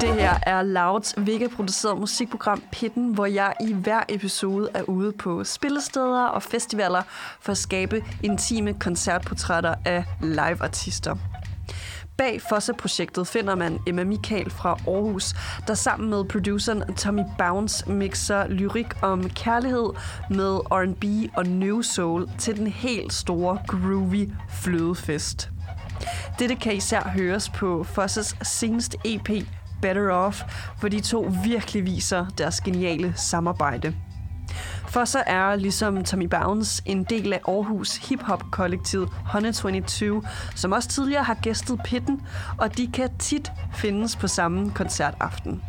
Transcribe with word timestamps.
Det 0.00 0.14
her 0.14 0.38
er 0.42 0.62
Louds 0.62 1.14
Vega-produceret 1.16 1.98
musikprogram 1.98 2.62
Pitten, 2.72 3.14
hvor 3.14 3.26
jeg 3.26 3.54
i 3.60 3.72
hver 3.72 4.00
episode 4.08 4.68
er 4.74 4.82
ude 4.82 5.12
på 5.12 5.44
spillesteder 5.44 6.24
og 6.24 6.42
festivaler 6.42 7.02
for 7.40 7.52
at 7.52 7.58
skabe 7.58 8.04
intime 8.22 8.74
koncertportrætter 8.74 9.74
af 9.84 10.04
live-artister. 10.20 11.16
Bag 12.22 12.42
Fosse-projektet 12.42 13.26
finder 13.26 13.54
man 13.54 13.78
Emma 13.86 14.04
Michael 14.04 14.50
fra 14.50 14.70
Aarhus, 14.70 15.34
der 15.66 15.74
sammen 15.74 16.10
med 16.10 16.24
produceren 16.24 16.94
Tommy 16.94 17.22
Bounce 17.38 17.92
mixer 17.92 18.48
lyrik 18.48 18.86
om 19.02 19.30
kærlighed 19.30 19.90
med 20.30 20.58
R&B 20.70 21.30
og 21.36 21.46
New 21.46 21.80
Soul 21.80 22.28
til 22.38 22.56
den 22.56 22.66
helt 22.66 23.12
store 23.12 23.58
groovy 23.66 24.28
flødefest. 24.50 25.50
Dette 26.38 26.54
kan 26.54 26.74
især 26.74 27.08
høres 27.08 27.48
på 27.48 27.84
Fosses 27.84 28.36
seneste 28.42 28.98
EP 29.04 29.30
Better 29.80 30.10
Off, 30.10 30.42
hvor 30.80 30.88
de 30.88 31.00
to 31.00 31.30
virkelig 31.44 31.84
viser 31.84 32.26
deres 32.38 32.60
geniale 32.60 33.12
samarbejde. 33.16 33.94
Fosse 34.92 35.18
er, 35.18 35.56
ligesom 35.56 36.04
Tommy 36.04 36.24
Bounce, 36.24 36.82
en 36.86 37.04
del 37.04 37.32
af 37.32 37.40
Aarhus 37.48 37.96
hip-hop-kollektivet 37.96 39.08
Honey 39.26 39.52
22, 39.52 40.22
som 40.54 40.72
også 40.72 40.88
tidligere 40.88 41.24
har 41.24 41.34
gæstet 41.34 41.80
Pitten, 41.84 42.22
og 42.58 42.76
de 42.76 42.86
kan 42.86 43.10
tit 43.18 43.52
findes 43.74 44.16
på 44.16 44.28
samme 44.28 44.70
koncertaften. 44.70 45.62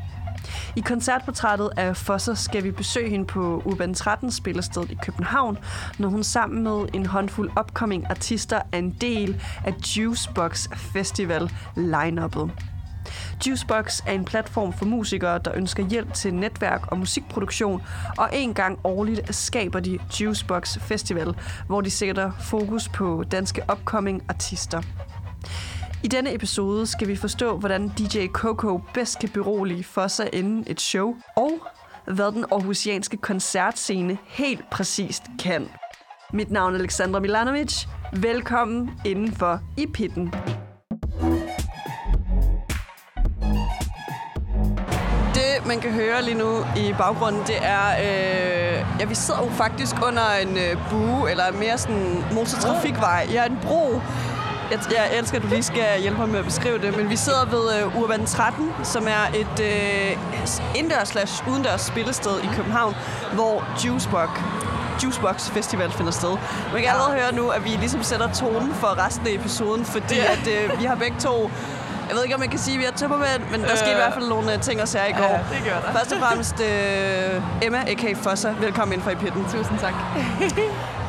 I 0.75 0.79
koncertportrættet 0.79 1.69
af 1.77 1.97
Fosser 1.97 2.33
skal 2.33 2.63
vi 2.63 2.71
besøge 2.71 3.09
hende 3.09 3.25
på 3.25 3.61
Urban 3.65 3.93
13 3.93 4.31
spillestedet 4.31 4.91
i 4.91 4.97
København, 5.01 5.57
når 5.99 6.09
hun 6.09 6.23
sammen 6.23 6.63
med 6.63 6.85
en 6.93 7.05
håndfuld 7.05 7.51
upcoming 7.59 8.05
artister 8.09 8.61
er 8.71 8.77
en 8.77 8.95
del 9.01 9.41
af 9.65 9.73
Juicebox 9.97 10.67
Festival 10.93 11.51
line-uppet. 11.75 12.72
Juicebox 13.47 13.99
er 14.07 14.11
en 14.11 14.25
platform 14.25 14.73
for 14.73 14.85
musikere, 14.85 15.39
der 15.45 15.51
ønsker 15.55 15.83
hjælp 15.83 16.13
til 16.13 16.33
netværk 16.33 16.87
og 16.87 16.97
musikproduktion, 16.97 17.81
og 18.17 18.29
en 18.33 18.53
gang 18.53 18.79
årligt 18.83 19.35
skaber 19.35 19.79
de 19.79 19.99
Juicebox 20.19 20.77
Festival, 20.79 21.35
hvor 21.67 21.81
de 21.81 21.91
sætter 21.91 22.31
fokus 22.39 22.89
på 22.89 23.23
danske 23.31 23.61
upcoming 23.71 24.23
artister. 24.29 24.81
I 26.03 26.07
denne 26.07 26.33
episode 26.33 26.87
skal 26.87 27.07
vi 27.07 27.15
forstå, 27.15 27.57
hvordan 27.57 27.89
DJ 27.89 28.27
Coco 28.27 28.81
bedst 28.93 29.19
kan 29.19 29.29
berolige 29.29 29.83
for 29.83 30.07
sig 30.07 30.29
inden 30.33 30.63
et 30.67 30.81
show, 30.81 31.15
og 31.35 31.51
hvad 32.05 32.31
den 32.31 32.45
aarhusianske 32.51 33.17
koncertscene 33.17 34.17
helt 34.25 34.69
præcist 34.69 35.23
kan. 35.39 35.69
Mit 36.33 36.51
navn 36.51 36.73
er 36.73 36.79
Alexandra 36.79 37.19
Milanovic. 37.19 37.85
Velkommen 38.13 38.91
indenfor 39.05 39.59
i 39.77 39.87
pitten. 39.87 40.33
Man 45.65 45.79
kan 45.79 45.91
høre 45.91 46.21
lige 46.23 46.37
nu 46.37 46.65
i 46.75 46.93
baggrunden, 46.97 47.41
det 47.47 47.57
er... 47.61 47.85
Øh, 47.99 48.85
ja, 48.99 49.05
vi 49.05 49.15
sidder 49.15 49.39
jo 49.43 49.49
faktisk 49.49 49.95
under 50.07 50.31
en 50.41 50.57
øh, 50.57 50.77
bue, 50.89 51.31
eller 51.31 51.43
mere 51.51 51.77
sådan 51.77 52.23
motortrafikvej. 52.31 53.27
Ja, 53.31 53.45
en 53.45 53.59
bro. 53.61 54.01
Jeg, 54.71 54.79
jeg 54.91 55.17
elsker, 55.19 55.37
at 55.37 55.43
du 55.43 55.47
lige 55.47 55.63
skal 55.63 56.01
hjælpe 56.01 56.19
mig 56.19 56.29
med 56.29 56.39
at 56.39 56.45
beskrive 56.45 56.77
det, 56.77 56.97
men 56.97 57.09
vi 57.09 57.15
sidder 57.15 57.45
ved 57.45 57.81
øh, 57.81 58.01
Urban 58.01 58.25
13, 58.25 58.71
som 58.83 59.07
er 59.07 59.39
et 59.39 59.59
øh, 59.59 60.17
indendørs 60.75 61.07
slash 61.07 61.47
udendørs 61.49 61.81
spillested 61.81 62.39
i 62.43 62.47
København, 62.55 62.95
hvor 63.33 63.63
Juicebox 63.85 64.29
Juicebox 65.03 65.49
Festival 65.49 65.91
finder 65.91 66.11
sted. 66.11 66.37
Man 66.73 66.81
kan 66.81 66.89
allerede 66.91 67.13
høre 67.13 67.35
nu, 67.35 67.49
at 67.49 67.63
vi 67.63 67.69
ligesom 67.69 68.03
sætter 68.03 68.33
tonen 68.33 68.73
for 68.73 69.05
resten 69.05 69.27
af 69.27 69.31
episoden, 69.31 69.85
fordi 69.85 70.19
at, 70.19 70.47
øh, 70.47 70.79
vi 70.79 70.85
har 70.85 70.95
begge 70.95 71.19
to... 71.19 71.51
Jeg 72.13 72.17
ved 72.17 72.23
ikke, 72.23 72.35
om 72.35 72.41
jeg 72.41 72.49
kan 72.49 72.59
sige, 72.59 72.75
at 72.75 72.79
vi 72.79 72.85
er 72.85 72.91
tømmermænd, 72.91 73.41
men 73.51 73.61
der 73.61 73.75
skete 73.75 73.91
i 73.91 73.93
Øh. 73.93 73.97
hvert 73.97 74.13
fald 74.13 74.27
nogle 74.27 74.53
øh, 74.53 74.59
ting 74.59 74.81
og 74.81 74.87
sager 74.87 75.05
i 75.05 75.11
går. 75.11 75.23
Ja, 75.23 75.55
det 75.55 75.63
gør 75.65 75.87
der. 75.87 75.97
Først 75.97 76.11
og 76.11 76.19
fremmest 76.19 76.55
øh, 76.61 77.65
Emma, 77.65 77.77
a.k.a. 77.87 78.13
Fosser. 78.13 78.53
Velkommen 78.59 78.93
ind 78.93 79.01
for 79.01 79.09
i 79.11 79.15
pitten. 79.15 79.43
Tusind 79.51 79.79
tak. 79.79 79.93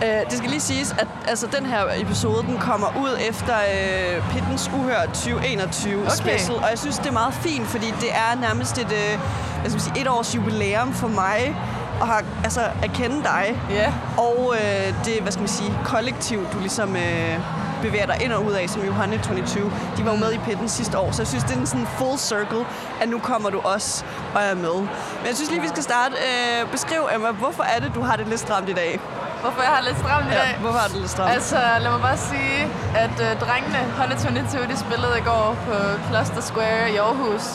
Øh, 0.04 0.30
det 0.30 0.38
skal 0.38 0.50
lige 0.50 0.60
siges, 0.60 0.92
at 0.98 1.06
altså, 1.28 1.46
den 1.46 1.66
her 1.66 1.80
episode 1.96 2.42
den 2.42 2.58
kommer 2.58 2.86
ud 3.04 3.18
efter 3.30 3.54
øh, 3.74 4.30
Pittens 4.32 4.70
Uhør 4.78 5.00
2021 5.06 6.02
okay. 6.02 6.10
special, 6.10 6.56
og 6.56 6.70
jeg 6.70 6.78
synes, 6.78 6.98
det 6.98 7.06
er 7.06 7.12
meget 7.12 7.34
fint, 7.34 7.66
fordi 7.66 7.86
det 8.00 8.10
er 8.12 8.40
nærmest 8.40 8.78
et, 8.78 8.92
øh, 8.92 9.18
hvad 9.60 9.70
skal 9.70 9.72
man 9.72 9.80
sige, 9.80 10.00
et 10.00 10.08
års 10.08 10.34
jubilæum 10.34 10.92
for 10.92 11.08
mig 11.08 11.56
at, 12.02 12.06
have, 12.06 12.24
altså, 12.44 12.60
at 12.82 12.90
kende 12.94 13.22
dig. 13.22 13.60
Ja. 13.70 13.92
Og 14.18 14.54
øh, 14.56 15.04
det, 15.04 15.14
hvad 15.22 15.32
skal 15.32 15.40
man 15.40 15.48
sige, 15.48 15.78
kollektiv, 15.84 16.46
du 16.52 16.58
ligesom 16.60 16.96
øh, 16.96 17.38
bevæger 17.86 18.06
dig 18.12 18.18
ind 18.24 18.32
og 18.32 18.44
ud 18.44 18.52
af, 18.52 18.64
som 18.68 18.82
Johanne 18.90 19.18
22. 19.18 19.72
De 19.96 20.04
var 20.04 20.10
jo 20.14 20.18
med 20.24 20.32
i 20.32 20.38
Pitten 20.38 20.68
sidste 20.68 20.98
år, 20.98 21.10
så 21.12 21.22
jeg 21.22 21.28
synes, 21.32 21.44
det 21.44 21.54
er 21.56 21.60
en 21.60 21.66
sådan 21.66 21.88
full 21.98 22.18
circle, 22.18 22.64
at 23.02 23.08
nu 23.08 23.18
kommer 23.18 23.50
du 23.50 23.60
også 23.74 24.04
og 24.34 24.40
er 24.42 24.54
med. 24.54 24.76
Men 25.20 25.26
jeg 25.28 25.34
synes 25.38 25.50
lige, 25.50 25.62
vi 25.62 25.68
skal 25.68 25.82
starte. 25.82 26.14
Øh, 26.28 26.70
beskriv, 26.70 27.02
Emma, 27.14 27.30
hvorfor 27.30 27.62
er 27.62 27.78
det, 27.80 27.90
du 27.94 28.00
har 28.08 28.16
det 28.16 28.26
lidt 28.28 28.40
stramt 28.40 28.68
i 28.68 28.72
dag? 28.72 29.00
Hvorfor 29.42 29.62
jeg 29.62 29.70
har 29.76 29.82
lidt 29.88 29.98
stramt 29.98 30.26
i 30.26 30.34
dag? 30.40 30.50
Ja, 30.54 30.60
hvorfor 30.60 30.78
har 30.78 30.88
det 30.88 30.96
lidt 30.96 31.10
stramt? 31.10 31.30
Altså, 31.30 31.58
lad 31.82 31.90
mig 31.90 32.00
bare 32.00 32.20
sige, 32.32 32.58
at 33.04 33.16
øh, 33.26 33.30
drengene, 33.44 33.80
Honda 33.98 34.16
22, 34.16 34.66
de 34.72 34.76
spillede 34.86 35.14
i 35.22 35.24
går 35.30 35.56
på 35.66 35.74
Cluster 36.08 36.42
Square 36.50 36.92
i 36.94 36.96
Aarhus. 36.96 37.46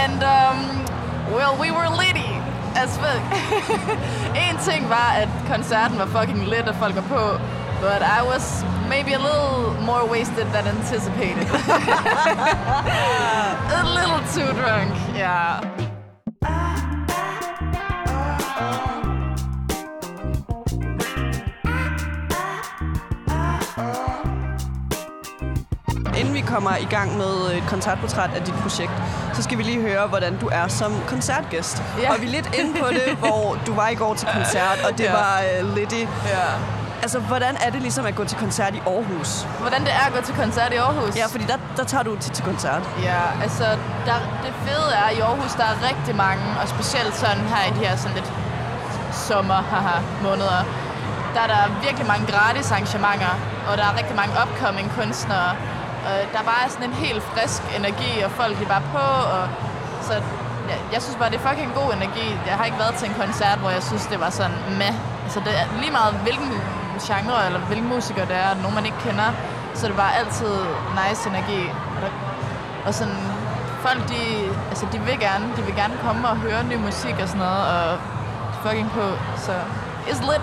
And, 0.00 0.18
um, 0.34 0.58
well, 1.36 1.52
we 1.62 1.68
were 1.76 1.90
litty 2.02 2.32
as 2.82 2.90
fuck. 3.02 3.22
en 4.46 4.56
ting 4.68 4.88
var, 4.88 5.08
at 5.22 5.28
koncerten 5.52 5.98
var 5.98 6.08
fucking 6.16 6.44
lit, 6.52 6.66
og 6.68 6.76
folk 6.82 6.94
var 6.94 7.06
på. 7.16 7.22
But 7.82 8.00
I 8.18 8.20
was 8.30 8.64
maybe 8.88 9.12
a 9.14 9.18
little 9.18 9.74
more 9.82 10.04
wasted 10.06 10.46
than 10.52 10.66
anticipated. 10.66 11.48
a 13.80 13.82
little 13.98 14.20
too 14.34 14.52
drunk, 14.60 14.92
yeah. 15.16 15.60
Inden 26.18 26.34
vi 26.34 26.40
kommer 26.40 26.76
i 26.76 26.84
gang 26.84 27.16
med 27.16 27.56
et 27.56 27.62
koncertportræt 27.68 28.30
af 28.34 28.42
dit 28.42 28.54
projekt, 28.54 28.90
så 29.34 29.42
skal 29.42 29.58
vi 29.58 29.62
lige 29.62 29.80
høre, 29.80 30.06
hvordan 30.06 30.38
du 30.38 30.48
er 30.52 30.68
som 30.68 30.92
koncertgæst. 31.08 31.82
Ja. 32.02 32.12
Og 32.14 32.20
vi 32.20 32.26
er 32.26 32.30
lidt 32.30 32.54
inde 32.60 32.80
på 32.80 32.86
det, 32.88 33.16
hvor 33.18 33.58
du 33.66 33.74
var 33.74 33.88
i 33.88 33.94
går 33.94 34.14
til 34.14 34.28
koncert, 34.34 34.78
og 34.90 34.98
det 34.98 35.04
Ja. 35.04 35.12
var 35.12 35.40
uh, 35.62 35.74
lidt 35.74 35.92
i... 35.92 36.00
Ja. 36.26 36.81
Altså, 37.04 37.18
hvordan 37.18 37.54
er 37.64 37.70
det 37.70 37.82
ligesom 37.82 38.06
at 38.06 38.14
gå 38.14 38.24
til 38.24 38.38
koncert 38.38 38.74
i 38.74 38.82
Aarhus? 38.86 39.30
Hvordan 39.60 39.80
det 39.86 39.92
er 40.00 40.04
at 40.08 40.12
gå 40.16 40.20
til 40.28 40.34
koncert 40.34 40.72
i 40.72 40.76
Aarhus? 40.76 41.16
Ja, 41.16 41.26
fordi 41.26 41.44
der, 41.44 41.58
der 41.76 41.84
tager 41.84 42.04
du 42.04 42.16
tit 42.16 42.32
til 42.32 42.44
koncert. 42.44 42.82
Ja, 43.02 43.22
altså 43.42 43.64
der, 44.08 44.18
det 44.44 44.52
fede 44.66 44.88
er, 45.00 45.06
at 45.10 45.16
i 45.18 45.20
Aarhus 45.20 45.52
der 45.60 45.66
er 45.72 45.76
rigtig 45.90 46.14
mange, 46.16 46.44
og 46.60 46.68
specielt 46.68 47.14
sådan 47.16 47.44
her 47.52 47.62
i 47.70 47.72
de 47.78 47.86
her 47.86 47.96
sådan 47.96 48.16
lidt 48.18 48.32
sommer 49.12 49.60
haha, 49.70 49.98
måneder, 50.22 50.60
der 51.34 51.40
er 51.46 51.50
der 51.54 51.62
virkelig 51.86 52.06
mange 52.06 52.24
gratis 52.32 52.70
arrangementer, 52.70 53.34
og 53.68 53.72
der 53.78 53.84
er 53.90 53.94
rigtig 54.00 54.16
mange 54.16 54.32
upcoming 54.42 54.92
kunstnere. 54.98 55.50
Og 56.06 56.14
der 56.34 56.42
bare 56.50 56.60
er 56.66 56.70
sådan 56.74 56.88
en 56.90 56.96
helt 57.06 57.22
frisk 57.32 57.62
energi, 57.78 58.12
og 58.26 58.30
folk 58.30 58.62
er 58.62 58.68
bare 58.74 58.84
på, 58.96 59.06
og 59.36 59.44
så 60.06 60.12
jeg, 60.70 60.78
jeg 60.92 61.02
synes 61.02 61.16
bare, 61.20 61.30
det 61.30 61.38
er 61.40 61.46
fucking 61.48 61.72
god 61.80 61.88
energi. 61.98 62.26
Jeg 62.46 62.54
har 62.58 62.64
ikke 62.64 62.78
været 62.78 62.94
til 62.94 63.08
en 63.08 63.16
koncert, 63.22 63.58
hvor 63.58 63.70
jeg 63.70 63.82
synes, 63.82 64.04
det 64.12 64.20
var 64.20 64.30
sådan 64.30 64.58
med. 64.82 64.92
Altså 65.24 65.40
det 65.46 65.52
er 65.60 65.66
lige 65.82 65.92
meget, 65.98 66.12
hvilken 66.26 66.52
genre 67.08 67.46
eller 67.46 67.60
hvilken 67.60 67.88
musiker 67.88 68.24
det 68.24 68.36
er, 68.36 68.54
nogen 68.62 68.74
man 68.74 68.84
ikke 68.86 68.98
kender, 69.06 69.30
så 69.74 69.86
det 69.88 69.96
bare 69.96 70.16
altid 70.20 70.54
nice 71.00 71.28
energi. 71.28 71.62
Og, 71.96 71.98
der, 72.02 72.10
og 72.86 72.94
sådan, 72.94 73.20
folk 73.86 74.08
de, 74.08 74.22
altså 74.70 74.86
de 74.92 74.98
vil 74.98 75.18
gerne, 75.20 75.44
de 75.56 75.62
vil 75.62 75.74
gerne 75.74 75.94
komme 76.04 76.28
og 76.28 76.36
høre 76.36 76.64
ny 76.64 76.76
musik 76.76 77.16
og 77.22 77.28
sådan 77.28 77.44
noget, 77.46 77.64
og 77.74 77.98
fucking 78.62 78.90
på, 78.90 79.04
så 79.36 79.52
it's 80.06 80.22
lit. 80.30 80.42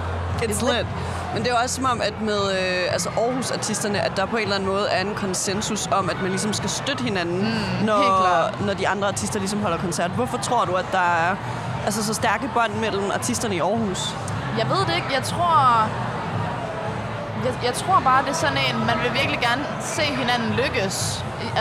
It's 0.49 0.61
lit. 0.71 0.87
Men 1.33 1.43
det 1.43 1.51
er 1.51 1.55
også 1.63 1.75
som 1.75 1.85
om, 1.85 2.01
at 2.01 2.21
med 2.21 2.41
øh, 2.51 2.93
altså 2.93 3.09
Aarhus-artisterne, 3.09 3.99
at 4.01 4.11
der 4.17 4.25
på 4.25 4.35
en 4.35 4.43
eller 4.43 4.55
anden 4.55 4.69
måde 4.69 4.87
er 4.89 5.01
en 5.01 5.15
konsensus 5.15 5.87
om, 5.91 6.09
at 6.09 6.21
man 6.21 6.29
ligesom 6.29 6.53
skal 6.53 6.69
støtte 6.69 7.03
hinanden, 7.03 7.39
mm, 7.39 7.85
når, 7.85 8.65
når 8.65 8.73
de 8.73 8.87
andre 8.87 9.07
artister 9.07 9.39
ligesom 9.39 9.61
holder 9.61 9.77
koncert. 9.77 10.11
Hvorfor 10.11 10.37
tror 10.37 10.65
du, 10.65 10.73
at 10.73 10.85
der 10.91 11.29
er 11.29 11.35
altså, 11.85 12.03
så 12.05 12.13
stærke 12.13 12.49
bånd 12.53 12.73
mellem 12.73 13.11
artisterne 13.13 13.55
i 13.55 13.59
Aarhus? 13.59 14.15
Jeg 14.57 14.69
ved 14.69 14.85
det 14.87 14.95
ikke. 14.95 15.07
Jeg 15.13 15.23
tror... 15.23 15.89
Jeg, 17.45 17.53
jeg 17.67 17.73
tror 17.81 17.99
bare, 18.09 18.21
det 18.25 18.31
er 18.35 18.41
sådan 18.45 18.61
en, 18.67 18.75
man 18.91 18.97
vil 19.03 19.11
virkelig 19.19 19.39
gerne 19.49 19.65
se 19.95 20.05
hinanden 20.21 20.51
lykkes. 20.61 20.95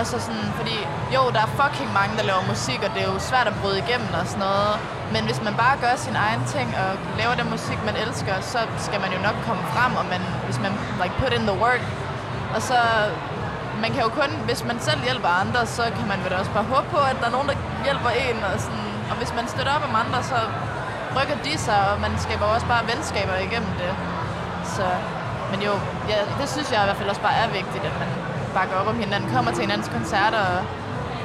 Altså 0.00 0.16
sådan, 0.26 0.48
fordi 0.58 0.76
jo, 1.14 1.22
der 1.34 1.40
er 1.46 1.50
fucking 1.62 1.90
mange, 1.98 2.12
der 2.18 2.24
laver 2.30 2.42
musik, 2.54 2.80
og 2.86 2.90
det 2.94 3.00
er 3.04 3.10
jo 3.14 3.18
svært 3.30 3.46
at 3.52 3.56
bryde 3.62 3.78
igennem 3.84 4.10
og 4.20 4.26
sådan 4.32 4.44
noget. 4.48 4.74
Men 5.14 5.22
hvis 5.28 5.40
man 5.46 5.54
bare 5.62 5.76
gør 5.84 5.94
sin 6.06 6.16
egen 6.26 6.42
ting 6.54 6.68
og 6.82 6.90
laver 7.20 7.34
den 7.40 7.48
musik, 7.54 7.78
man 7.88 7.96
elsker, 8.04 8.34
så 8.52 8.60
skal 8.86 8.98
man 9.04 9.10
jo 9.16 9.20
nok 9.28 9.36
komme 9.46 9.62
frem, 9.74 9.92
og 10.00 10.04
man, 10.12 10.22
hvis 10.46 10.58
man 10.64 10.72
like, 11.02 11.14
put 11.20 11.32
in 11.38 11.44
the 11.50 11.56
work. 11.64 11.82
Og 12.54 12.60
så 12.68 12.78
man 13.82 13.90
kan 13.94 14.00
jo 14.06 14.10
kun, 14.20 14.30
hvis 14.48 14.60
man 14.70 14.76
selv 14.80 15.00
hjælper 15.08 15.28
andre, 15.42 15.60
så 15.66 15.82
kan 15.96 16.06
man 16.12 16.18
vel 16.24 16.32
også 16.40 16.50
bare 16.56 16.64
håbe 16.74 16.88
på, 16.94 17.00
at 17.10 17.16
der 17.20 17.26
er 17.30 17.34
nogen, 17.36 17.48
der 17.48 17.56
hjælper 17.84 18.10
en. 18.24 18.36
Og, 18.48 18.60
sådan, 18.64 18.88
og 19.10 19.16
hvis 19.20 19.32
man 19.38 19.44
støtter 19.48 19.72
op 19.76 19.84
om 19.88 19.94
andre, 20.04 20.18
så 20.32 20.38
rykker 21.16 21.36
de 21.46 21.58
sig, 21.66 21.80
og 21.90 22.00
man 22.00 22.12
skaber 22.24 22.46
også 22.54 22.66
bare 22.66 22.82
venskaber 22.92 23.36
igennem 23.46 23.72
det. 23.82 23.92
Så, 24.76 24.86
men 25.52 25.58
jo, 25.68 25.72
ja, 26.12 26.18
det 26.40 26.46
synes 26.54 26.68
jeg 26.72 26.80
i 26.84 26.86
hvert 26.88 26.96
fald 27.00 27.08
også 27.14 27.20
bare 27.28 27.36
er 27.44 27.48
vigtigt, 27.60 27.84
at 27.90 27.94
man 28.02 28.10
bakker 28.56 28.74
op 28.80 28.86
om 28.92 28.98
hinanden, 29.04 29.30
kommer 29.36 29.50
til 29.52 29.60
hinandens 29.66 29.90
koncerter 29.96 30.38
og 30.54 30.60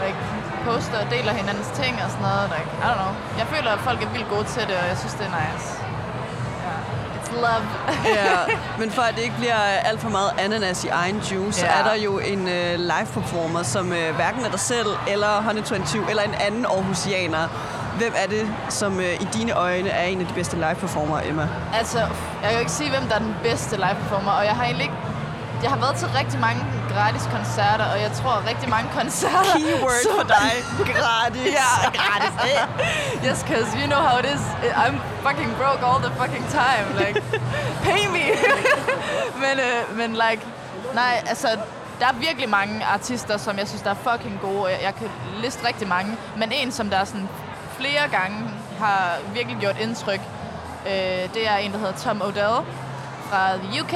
like, 0.04 0.20
poster 0.68 0.98
og 1.04 1.08
deler 1.16 1.34
hinandens 1.42 1.70
ting 1.81 1.94
og 2.04 2.10
sådan 2.14 2.25
noget. 2.30 2.46
Like, 2.56 2.70
I 2.84 2.86
don't 2.92 3.00
know. 3.02 3.12
Jeg 3.42 3.48
føler, 3.54 3.72
at 3.78 3.80
folk 3.80 4.00
er 4.06 4.10
vildt 4.16 4.30
gode 4.30 4.44
til 4.56 4.62
det, 4.70 4.75
og 4.81 4.86
jeg 4.92 4.98
synes, 5.02 5.14
det 5.20 5.25
er 5.31 5.34
nice. 5.44 5.68
Yeah. 6.66 7.16
It's 7.18 7.31
love. 7.46 7.66
ja, 8.20 8.38
men 8.81 8.92
for 8.92 9.02
at 9.02 9.16
det 9.16 9.22
ikke 9.28 9.36
bliver 9.38 9.60
alt 9.90 10.02
for 10.02 10.10
meget 10.10 10.31
ananas 10.38 10.84
i 10.84 10.88
egen 10.88 11.18
juice, 11.19 11.60
så 11.60 11.66
Ja. 11.66 11.80
er 11.80 11.84
der 11.84 11.96
jo 11.96 12.19
en 12.19 12.40
uh, 12.40 12.74
live 12.92 13.08
performer, 13.14 13.64
som 13.64 13.86
uh, 13.92 14.16
hverken 14.16 14.46
er 14.46 14.50
dig 14.50 14.60
selv, 14.60 14.88
eller 15.08 15.42
Honey 15.42 15.62
22, 15.64 16.10
eller 16.10 16.24
en 16.24 16.36
anden 16.48 16.66
Aarhusianer. 16.66 17.48
Hvem 17.98 18.13
er 18.16 18.28
det, 18.28 18.48
som 18.69 18.98
uh, 18.98 19.04
i 19.04 19.28
dine 19.34 19.51
øjne 19.51 19.90
er 19.90 20.04
en 20.06 20.19
af 20.22 20.28
de 20.28 20.34
bedste 20.34 20.56
live 20.56 20.75
performere, 20.75 21.28
Emma? 21.28 21.48
Altså, 21.74 22.00
jeg 22.00 22.10
kan 22.42 22.54
jo 22.54 22.60
ikke 22.60 22.72
sige, 22.72 22.90
hvem 22.90 23.04
der 23.10 23.16
er 23.16 23.19
den 23.19 23.36
bedste 23.44 23.75
live 23.75 23.95
performer, 24.01 24.31
og 24.31 24.45
jeg 24.45 24.54
har 24.56 24.63
egentlig 24.63 24.84
ikke... 24.84 24.95
Jeg 25.63 25.72
har 25.72 25.78
været 25.80 25.95
til 25.95 26.07
rigtig 26.07 26.40
mange 26.40 26.66
gratis 26.94 27.24
koncerter, 27.36 27.86
og 27.94 28.01
jeg 28.01 28.12
tror 28.12 28.44
rigtig 28.50 28.69
mange 28.69 28.90
koncerter... 29.00 29.54
Keyword 29.57 29.92
så- 30.04 30.10
for 30.18 30.28
dig. 30.28 30.51
Gratis. 30.94 31.48
Ja, 31.60 31.69
gratis. 32.00 32.34
yes, 33.28 33.44
because 33.44 33.69
you 33.80 33.86
know 33.94 34.00
how 34.07 34.19
it 34.19 34.25
is. 34.36 34.42
I'm 34.86 34.95
fucking 35.28 35.51
broke 35.62 35.81
all 35.90 36.00
the 36.07 36.13
fucking 36.22 36.45
time. 36.62 36.86
Like, 37.01 37.16
pay 37.88 38.04
me. 38.16 38.25
men, 39.44 39.56
øh, 39.68 39.98
men 39.98 40.10
like, 40.13 40.42
nej, 40.94 41.24
altså, 41.28 41.48
der 42.00 42.06
er 42.07 42.13
virkelig 42.13 42.50
mange 42.50 42.86
artister, 42.86 43.38
som 43.38 43.57
jeg 43.57 43.68
synes, 43.68 43.81
der 43.81 43.90
er 43.90 44.01
fucking 44.12 44.40
gode. 44.42 44.72
Jeg, 44.72 44.80
jeg 44.84 44.95
kan 44.95 45.07
liste 45.44 45.68
rigtig 45.68 45.88
mange. 45.88 46.18
Men 46.38 46.51
en, 46.51 46.72
som 46.72 46.90
der 46.90 46.98
er 46.98 47.06
sådan 47.06 47.30
flere 47.80 48.08
gange 48.12 48.50
har 48.80 49.18
virkelig 49.34 49.58
gjort 49.60 49.78
indtryk, 49.80 50.22
øh, 50.86 51.34
det 51.34 51.48
er 51.50 51.56
en, 51.56 51.72
der 51.72 51.78
hedder 51.78 51.98
Tom 51.98 52.22
Odell 52.22 52.58
fra 53.30 53.56
the 53.58 53.81
UK. 53.81 53.96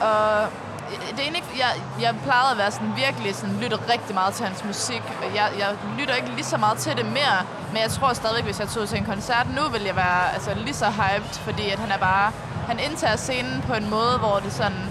Og 0.00 0.48
det 0.90 1.18
er 1.18 1.22
egentlig 1.22 1.42
ikke, 1.42 1.54
jeg, 1.58 1.72
jeg 2.00 2.14
plejede 2.24 2.50
at 2.50 2.58
være 2.58 2.70
sådan 2.70 2.92
virkelig 2.96 3.34
sådan, 3.34 3.56
lytte 3.62 3.76
rigtig 3.92 4.14
meget 4.14 4.34
til 4.34 4.46
hans 4.46 4.64
musik. 4.64 5.02
Jeg, 5.34 5.50
jeg 5.58 5.76
lytter 5.98 6.14
ikke 6.14 6.28
lige 6.28 6.44
så 6.44 6.56
meget 6.56 6.78
til 6.78 6.96
det 6.96 7.06
mere, 7.06 7.38
men 7.72 7.82
jeg 7.82 7.90
tror 7.90 8.12
stadigvæk, 8.12 8.44
hvis 8.44 8.60
jeg 8.60 8.68
tog 8.68 8.88
til 8.88 8.98
en 8.98 9.04
koncert 9.04 9.46
nu, 9.56 9.62
vil 9.72 9.82
jeg 9.82 9.96
være 9.96 10.32
altså, 10.34 10.54
lige 10.54 10.74
så 10.74 10.86
hyped, 10.90 11.34
fordi 11.34 11.70
at 11.70 11.78
han 11.78 11.90
er 11.90 11.98
bare, 11.98 12.32
han 12.66 12.78
indtager 12.78 13.16
scenen 13.16 13.64
på 13.66 13.74
en 13.74 13.90
måde, 13.90 14.18
hvor 14.18 14.38
det 14.44 14.52
sådan, 14.52 14.84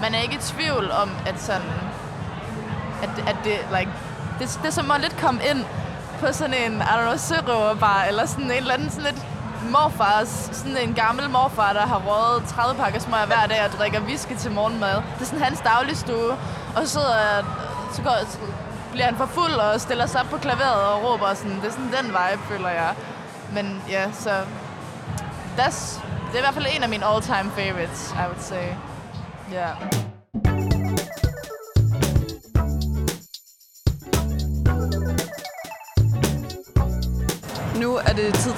man 0.00 0.14
er 0.14 0.20
ikke 0.20 0.34
i 0.34 0.38
tvivl 0.38 0.90
om, 0.90 1.10
at 1.26 1.40
sådan, 1.40 1.72
at, 3.02 3.10
at 3.28 3.36
det, 3.44 3.58
like, 3.78 3.90
det, 4.38 4.58
det 4.62 4.68
er 4.68 4.72
som 4.72 4.90
at 4.90 5.00
lidt 5.00 5.16
komme 5.16 5.40
ind 5.50 5.64
på 6.22 6.32
sådan 6.32 6.54
en, 6.54 6.72
I 6.72 6.84
don't 6.84 7.02
know, 7.02 7.16
sørøverbar, 7.16 8.04
eller 8.08 8.26
sådan 8.26 8.44
en 8.44 8.50
eller 8.50 8.74
anden 8.74 8.90
sådan 8.90 9.04
lidt 9.04 9.26
morfars, 9.70 10.28
sådan 10.52 10.76
en 10.76 10.94
gammel 10.94 11.30
morfar, 11.30 11.72
der 11.72 11.86
har 11.86 12.02
røget 12.06 12.44
30 12.48 12.80
pakker 12.80 13.00
smøger 13.00 13.26
hver 13.26 13.46
dag 13.46 13.64
og 13.64 13.70
drikker 13.78 14.00
whisky 14.00 14.34
til 14.38 14.50
morgenmad. 14.50 14.94
Det 14.94 15.20
er 15.20 15.24
sådan 15.24 15.44
hans 15.44 15.60
dagligstue. 15.60 16.32
Og 16.76 16.80
så 16.82 16.86
sidder 16.86 17.16
jeg, 17.16 17.44
så, 17.92 18.02
går, 18.02 18.14
så 18.28 18.38
bliver 18.92 19.04
han 19.04 19.16
for 19.16 19.26
fuld 19.26 19.52
og 19.52 19.80
stiller 19.80 20.06
sig 20.06 20.20
op 20.20 20.26
på 20.26 20.36
klaveret 20.36 20.82
og 20.90 21.04
råber 21.04 21.34
sådan. 21.34 21.56
Det 21.56 21.66
er 21.66 21.70
sådan 21.70 21.92
den 21.98 22.06
vibe, 22.06 22.42
føler 22.48 22.68
jeg. 22.68 22.94
Men 23.52 23.82
ja, 23.88 24.12
så 24.12 24.30
that's, 25.58 26.00
det 26.26 26.34
er 26.34 26.38
i 26.38 26.40
hvert 26.46 26.54
fald 26.54 26.66
en 26.76 26.82
af 26.82 26.88
mine 26.88 27.06
all-time 27.06 27.50
favorites, 27.56 28.12
I 28.12 28.24
would 28.28 28.40
say. 28.40 28.66
Ja. 29.52 29.68
Yeah. 29.68 30.11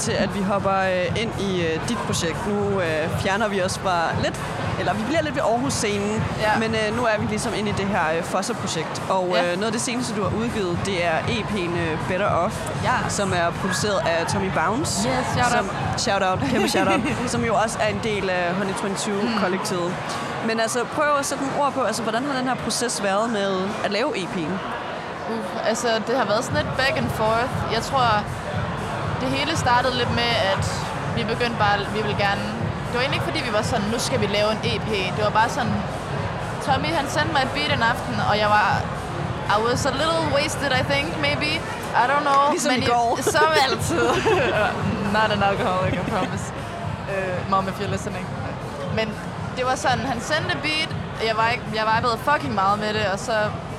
Til, 0.07 0.13
at 0.25 0.31
vi 0.37 0.43
hopper 0.43 0.77
øh, 0.93 1.23
ind 1.23 1.33
i 1.49 1.51
øh, 1.67 1.89
dit 1.89 1.99
projekt. 2.07 2.39
Nu 2.49 2.81
øh, 2.81 3.21
fjerner 3.23 3.49
vi 3.49 3.63
os 3.63 3.79
fra 3.79 3.97
lidt, 4.25 4.41
eller 4.79 4.93
vi 4.95 5.03
bliver 5.09 5.23
lidt 5.23 5.35
ved 5.35 5.43
Aarhus-scenen, 5.43 6.23
Ja. 6.41 6.59
men 6.59 6.71
nu 6.97 7.03
er 7.05 7.17
vi 7.21 7.27
ligesom 7.27 7.53
inde 7.59 7.71
i 7.71 7.73
det 7.73 7.87
her 7.87 8.23
Fossa-projekt. 8.23 9.03
Og 9.09 9.25
Ja. 9.35 9.43
noget 9.55 9.67
af 9.67 9.73
det 9.73 9.81
seneste, 9.81 10.15
du 10.17 10.23
har 10.23 10.37
udgivet, 10.37 10.79
det 10.87 11.05
er 11.05 11.19
EP'en 11.19 11.71
Better 12.09 12.27
Off, 12.27 12.57
Ja. 12.85 13.09
som 13.09 13.33
er 13.33 13.51
produceret 13.61 14.01
af 14.07 14.27
Tommy 14.33 14.51
Bounce. 14.59 15.09
Yes, 15.09 15.27
shout 15.35 15.51
som, 15.53 15.71
Shout 15.97 16.23
out, 16.23 16.39
kæmpe 16.51 16.69
shout 16.69 16.89
out, 16.89 17.01
som 17.33 17.45
jo 17.45 17.55
også 17.55 17.79
er 17.81 17.89
en 17.89 18.01
del 18.03 18.31
af 18.31 18.55
Honey 18.55 18.73
22-kollektivet. 18.73 19.89
Mm. 19.89 20.49
Men 20.49 20.61
altså, 20.61 20.85
prøv 20.85 21.05
at 21.19 21.27
sætte 21.27 21.45
nogle 21.45 21.61
ord 21.65 21.73
på, 21.73 21.83
altså, 21.83 22.03
hvordan 22.03 22.25
har 22.25 22.39
den 22.39 22.49
her 22.49 22.55
proces 22.55 23.03
været 23.03 23.31
med 23.31 23.51
at 23.85 23.91
lave 23.91 24.17
EP'en? 24.17 24.53
Uh, 25.31 25.69
altså, 25.69 25.89
det 26.07 26.17
har 26.17 26.25
været 26.25 26.45
sådan 26.45 26.57
lidt 26.65 26.77
back 26.77 26.97
and 26.97 27.09
forth. 27.11 27.49
Jeg 27.73 27.83
tror, 27.83 28.07
det 29.25 29.33
hele 29.39 29.53
startede 29.65 29.95
lidt 30.01 30.13
med, 30.21 30.33
at 30.53 30.65
vi 31.17 31.23
begyndte 31.33 31.59
bare, 31.65 31.77
vi 31.97 32.01
ville 32.07 32.19
gerne... 32.27 32.45
Det 32.89 32.95
var 32.95 33.01
egentlig 33.01 33.19
ikke, 33.21 33.31
fordi 33.31 33.41
vi 33.49 33.53
var 33.59 33.65
sådan, 33.73 33.87
nu 33.95 33.99
skal 34.07 34.19
vi 34.21 34.27
lave 34.39 34.49
en 34.57 34.61
EP. 34.73 34.91
Det 35.17 35.23
var 35.29 35.35
bare 35.41 35.51
sådan, 35.57 35.75
Tommy 36.65 36.91
han 37.01 37.07
sendte 37.17 37.33
mig 37.35 37.43
et 37.47 37.53
beat 37.57 37.73
en 37.79 37.83
aften, 37.93 38.15
og 38.29 38.35
jeg 38.43 38.51
var... 38.59 38.71
I 39.55 39.59
was 39.67 39.87
a 39.87 39.95
little 40.03 40.25
wasted, 40.37 40.71
I 40.81 40.85
think, 40.93 41.09
maybe. 41.29 41.51
I 42.03 42.05
don't 42.11 42.25
know. 42.29 42.43
Ligesom 42.51 42.73
men 42.73 42.83
i 42.83 42.87
går. 42.87 43.19
Som 43.35 43.51
altid. 43.67 44.07
Not 45.17 45.29
an 45.37 45.43
alcoholic, 45.51 45.95
I 46.03 46.05
promise. 46.15 46.45
Uh, 47.13 47.51
mom, 47.51 47.69
if 47.69 47.77
you're 47.81 47.93
listening. 47.97 48.27
Men 48.99 49.07
det 49.57 49.65
var 49.65 49.75
sådan, 49.75 49.99
han 49.99 50.21
sendte 50.21 50.57
beat, 50.63 50.91
og 51.19 51.27
jeg 51.27 51.37
var 51.37 51.49
ikke, 51.49 51.65
jeg 51.75 51.85
vibede 51.93 52.19
fucking 52.19 52.55
meget 52.55 52.79
med 52.79 52.95
det, 52.95 53.07
og 53.13 53.19
så 53.19 53.37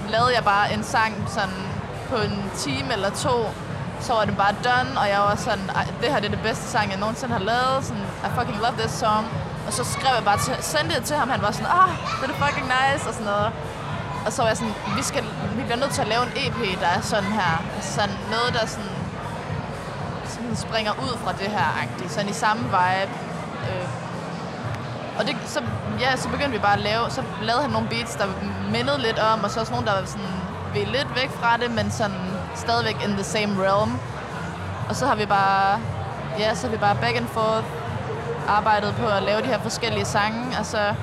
lavede 0.09 0.31
jeg 0.36 0.44
bare 0.44 0.74
en 0.74 0.83
sang 0.83 1.13
sådan 1.27 1.62
på 2.09 2.15
en 2.15 2.51
time 2.57 2.94
eller 2.94 3.09
to, 3.09 3.36
så 4.00 4.13
var 4.13 4.25
det 4.25 4.38
bare 4.38 4.56
done, 4.63 5.00
og 5.00 5.09
jeg 5.09 5.19
var 5.19 5.36
sådan, 5.36 5.68
det 6.01 6.09
her 6.12 6.19
det 6.19 6.25
er 6.25 6.36
det 6.38 6.42
bedste 6.42 6.65
sang, 6.74 6.92
jeg 6.92 7.00
nogensinde 7.00 7.33
har 7.33 7.44
lavet, 7.51 7.86
sådan, 7.88 8.03
I 8.25 8.30
fucking 8.38 8.57
love 8.57 8.77
this 8.77 8.92
song. 8.92 9.25
Og 9.68 9.74
så 9.74 9.83
skrev 9.83 10.13
jeg 10.15 10.24
bare 10.24 10.39
til, 10.39 10.53
sendte 10.59 10.95
det 10.95 11.03
til 11.03 11.15
ham, 11.15 11.30
han 11.30 11.42
var 11.42 11.51
sådan, 11.51 11.71
ah, 11.81 11.89
det 12.21 12.30
er 12.30 12.38
fucking 12.45 12.68
nice, 12.77 13.07
og 13.09 13.13
sådan 13.13 13.31
noget. 13.33 13.51
Og 14.25 14.33
så 14.33 14.42
var 14.42 14.50
jeg 14.50 14.57
sådan, 14.57 14.74
vi, 14.97 15.03
skal, 15.03 15.24
vi 15.57 15.63
bliver 15.63 15.75
nødt 15.83 15.92
til 15.92 16.01
at 16.01 16.07
lave 16.07 16.24
en 16.24 16.31
EP, 16.44 16.80
der 16.81 16.88
er 16.88 17.01
sådan 17.01 17.31
her. 17.31 17.63
Sådan 17.81 18.18
noget, 18.31 18.53
der 18.53 18.65
sådan, 18.65 18.95
sådan 20.25 20.56
springer 20.56 20.91
ud 20.91 21.18
fra 21.24 21.31
det 21.31 21.50
her, 21.57 21.68
agtigt. 21.81 22.12
Sådan 22.12 22.30
i 22.30 22.33
samme 22.33 22.63
vibe. 22.63 23.13
Øh, 23.69 23.88
og 25.18 25.27
det, 25.27 25.36
så, 25.45 25.63
ja, 26.00 26.15
så 26.15 26.30
begyndte 26.30 26.51
vi 26.51 26.59
bare 26.59 26.74
at 26.74 26.80
lave, 26.80 27.09
så 27.09 27.24
lavede 27.41 27.62
han 27.62 27.71
nogle 27.71 27.88
beats, 27.88 28.15
der 28.15 28.27
mindede 28.72 29.00
lidt 29.01 29.19
om, 29.19 29.43
og 29.43 29.51
så 29.51 29.60
også 29.60 29.72
nogle, 29.72 29.88
der 29.88 30.00
var 30.00 30.05
sådan, 30.05 30.36
vi 30.74 30.79
lidt 30.79 31.15
væk 31.15 31.31
fra 31.39 31.58
det, 31.58 31.72
men 31.72 31.91
sådan 31.91 32.35
stadigvæk 32.55 33.03
in 33.03 33.09
the 33.09 33.24
same 33.24 33.63
realm. 33.65 34.00
Og 34.89 34.95
så 34.95 35.05
har 35.05 35.15
vi 35.15 35.25
bare, 35.25 35.79
ja, 36.39 36.55
så 36.55 36.67
har 36.67 36.71
vi 36.71 36.77
bare 36.77 36.95
back 36.95 37.15
and 37.15 37.27
forth 37.27 37.65
arbejdet 38.47 38.95
på 38.95 39.07
at 39.07 39.24
lave 39.24 39.41
de 39.41 39.47
her 39.47 39.59
forskellige 39.59 40.05
sange, 40.05 40.59
og 40.59 40.65
så, 40.65 40.77
ja, 40.77 40.93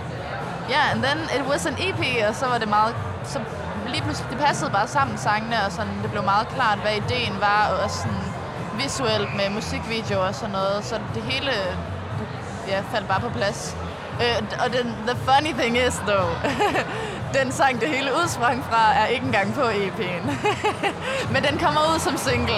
yeah, 0.71 0.90
and 0.92 1.02
then 1.02 1.18
it 1.18 1.47
was 1.50 1.66
an 1.66 1.76
EP, 1.78 2.28
og 2.28 2.35
så 2.35 2.47
var 2.47 2.59
det 2.59 2.68
meget, 2.68 2.94
så 3.25 3.40
lige 3.88 4.02
pludselig, 4.02 4.30
det 4.30 4.38
passede 4.38 4.71
bare 4.71 4.88
sammen 4.88 5.18
sangene, 5.18 5.56
og 5.66 5.73
sådan, 5.73 6.02
det 6.02 6.11
blev 6.11 6.23
meget 6.23 6.49
klart, 6.49 6.78
hvad 6.78 6.92
ideen 6.92 7.40
var, 7.40 7.68
og 7.71 7.85
også 7.85 7.97
sådan 7.97 8.25
visuelt 8.82 9.35
med 9.37 9.50
musikvideoer 9.50 10.26
og 10.28 10.35
sådan 10.35 10.50
noget, 10.50 10.85
så 10.85 10.99
det 11.14 11.23
hele, 11.23 11.52
ja, 12.68 12.82
faldt 12.92 13.09
bare 13.09 13.21
på 13.21 13.28
plads. 13.28 13.76
Øh, 14.23 14.42
og 14.64 14.73
den, 14.73 14.97
the 15.06 15.16
funny 15.16 15.52
thing 15.61 15.76
is, 15.87 15.97
though, 16.06 16.30
den 17.35 17.53
sang, 17.53 17.81
det 17.81 17.89
hele 17.89 18.11
udsprang 18.23 18.65
fra, 18.71 18.95
er 18.95 19.07
ikke 19.07 19.27
engang 19.27 19.55
på 19.55 19.61
EP'en. 19.61 20.31
Men 21.33 21.43
den 21.51 21.59
kommer 21.59 21.81
ud 21.95 21.99
som 22.01 22.17
single. 22.17 22.55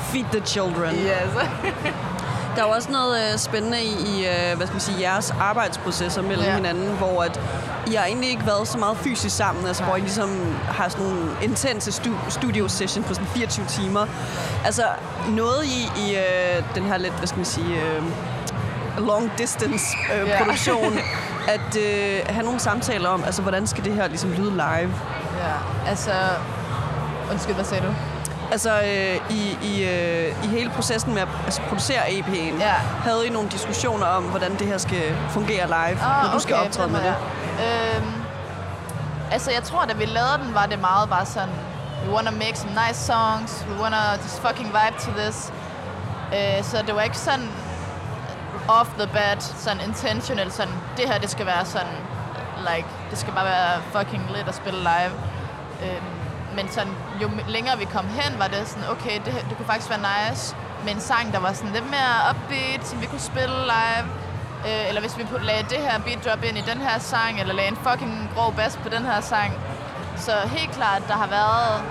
Feed 0.00 0.24
the 0.32 0.40
children. 0.46 0.94
Yes. 0.94 1.32
Der 2.56 2.62
er 2.62 2.66
jo 2.66 2.72
også 2.74 2.90
noget 2.92 3.32
øh, 3.32 3.38
spændende 3.38 3.82
i, 3.82 3.90
i 4.06 4.26
øh, 4.26 4.56
hvad 4.56 4.66
skal 4.66 4.74
man 4.74 4.80
sige, 4.80 5.00
jeres 5.00 5.34
arbejdsprocesser 5.40 6.22
mellem 6.22 6.40
Ja. 6.44 6.50
ja. 6.50 6.54
hinanden, 6.56 6.88
hvor 6.96 7.22
at 7.22 7.40
I 7.86 7.94
har 7.94 8.04
egentlig 8.04 8.30
ikke 8.30 8.46
været 8.46 8.68
så 8.68 8.78
meget 8.78 8.96
fysisk 8.96 9.36
sammen, 9.36 9.66
altså 9.66 9.82
hvor 9.84 9.96
I 9.96 10.00
ligesom 10.00 10.56
har 10.68 10.88
sådan 10.88 11.06
nogle 11.06 11.26
intense 11.42 11.90
stu- 11.90 12.30
studio 12.30 12.68
session 12.68 13.04
på 13.04 13.14
sådan 13.14 13.28
24 13.28 13.66
timer. 13.66 14.06
Altså 14.64 14.82
noget 15.28 15.64
i, 15.64 15.90
i 16.06 16.14
øh, 16.16 16.62
den 16.74 16.82
her 16.84 16.96
lidt, 16.96 17.12
hvad 17.14 17.26
skal 17.26 17.36
man 17.38 17.44
sige, 17.46 17.76
øh, 17.82 18.02
long 19.06 19.32
distance 19.38 19.84
øh, 20.14 20.28
Ja. 20.28 20.38
produktion, 20.38 20.92
at 21.48 21.76
øh, 21.76 22.20
have 22.28 22.44
nogle 22.44 22.60
samtaler 22.60 23.08
om, 23.08 23.24
altså 23.24 23.42
hvordan 23.42 23.66
skal 23.66 23.84
det 23.84 23.92
her 23.92 24.08
ligesom 24.08 24.30
lyde 24.32 24.50
live? 24.50 24.92
ja, 25.38 25.88
altså... 25.88 26.10
Undskyld, 27.30 27.54
hvad 27.54 27.64
sagde 27.64 27.86
du? 27.86 27.92
Altså 28.52 28.70
øh, 28.80 29.16
i, 29.36 29.58
i, 29.62 29.84
øh, 29.84 30.44
i 30.44 30.46
hele 30.46 30.70
processen 30.70 31.14
med 31.14 31.22
at 31.22 31.28
altså, 31.44 31.60
producere 31.68 32.02
EP'en, 32.06 32.60
Ja. 32.60 32.72
havde 33.02 33.26
I 33.26 33.30
nogle 33.30 33.48
diskussioner 33.48 34.06
om, 34.06 34.22
hvordan 34.22 34.58
det 34.58 34.66
her 34.66 34.78
skal 34.78 35.16
fungere 35.30 35.66
live, 35.66 35.98
Ah, 36.02 36.24
når 36.26 36.32
du 36.32 36.38
skal 36.38 36.54
okay, 36.54 36.64
optræde 36.66 36.88
med 36.88 37.00
det? 37.00 37.08
er- 37.08 37.96
Øhm, 37.96 38.12
altså, 39.32 39.50
jeg 39.50 39.62
tror, 39.62 39.84
da 39.84 39.94
vi 39.94 40.04
lavede 40.04 40.38
den, 40.44 40.54
var 40.54 40.66
det 40.66 40.78
meget 40.80 41.08
bare 41.10 41.26
sådan, 41.26 41.48
we 42.06 42.14
wanna 42.14 42.30
make 42.30 42.54
some 42.58 42.72
nice 42.86 43.00
songs, 43.06 43.66
we 43.70 43.82
wanna 43.82 43.96
just 44.24 44.40
fucking 44.42 44.66
vibe 44.68 44.96
to 45.04 45.10
this. 45.20 45.52
Øh, 46.34 46.64
så 46.64 46.76
det 46.86 46.94
var 46.94 47.02
ikke 47.02 47.18
sådan 47.18 47.48
off 48.68 48.90
the 48.98 49.08
bat, 49.12 49.42
sådan 49.42 49.80
intentional, 49.88 50.52
sådan, 50.52 50.74
det 50.96 51.08
her, 51.08 51.18
det 51.18 51.30
skal 51.30 51.46
være 51.46 51.64
sådan, 51.66 51.96
like, 52.58 52.88
det 53.10 53.18
skal 53.18 53.32
bare 53.32 53.44
være 53.44 53.82
fucking 53.92 54.24
lidt 54.36 54.48
at 54.48 54.54
spille 54.54 54.80
live. 54.80 55.14
Øhm, 55.84 56.16
men 56.56 56.68
sådan, 56.68 56.92
jo 57.22 57.30
længere 57.48 57.78
vi 57.78 57.84
kom 57.84 58.06
hen, 58.06 58.38
var 58.38 58.48
det 58.48 58.68
sådan, 58.68 58.88
okay, 58.90 59.14
det, 59.24 59.32
det 59.48 59.56
kunne 59.56 59.66
faktisk 59.66 59.90
være 59.90 60.04
nice 60.12 60.56
med 60.84 60.92
en 60.92 61.00
sang, 61.00 61.32
der 61.32 61.38
var 61.38 61.52
sådan 61.52 61.72
lidt 61.72 61.90
mere 61.90 62.14
upbeat, 62.30 62.86
som 62.86 63.00
vi 63.00 63.06
kunne 63.06 63.26
spille 63.32 63.56
live. 63.74 64.06
Øh, 64.66 64.88
eller 64.88 65.00
hvis 65.00 65.18
vi 65.18 65.24
lagde 65.42 65.62
det 65.62 65.78
her 65.78 65.98
beat 65.98 66.24
drop 66.24 66.44
ind 66.44 66.58
i 66.58 66.60
den 66.60 66.78
her 66.78 66.98
sang, 66.98 67.40
eller 67.40 67.54
lagde 67.54 67.70
en 67.70 67.76
fucking 67.76 68.30
grov 68.34 68.52
bass 68.54 68.76
på 68.76 68.88
den 68.88 69.04
her 69.04 69.20
sang. 69.20 69.52
Så 70.16 70.32
helt 70.56 70.70
klart, 70.70 71.02
der 71.08 71.14
har 71.14 71.26
været 71.26 71.82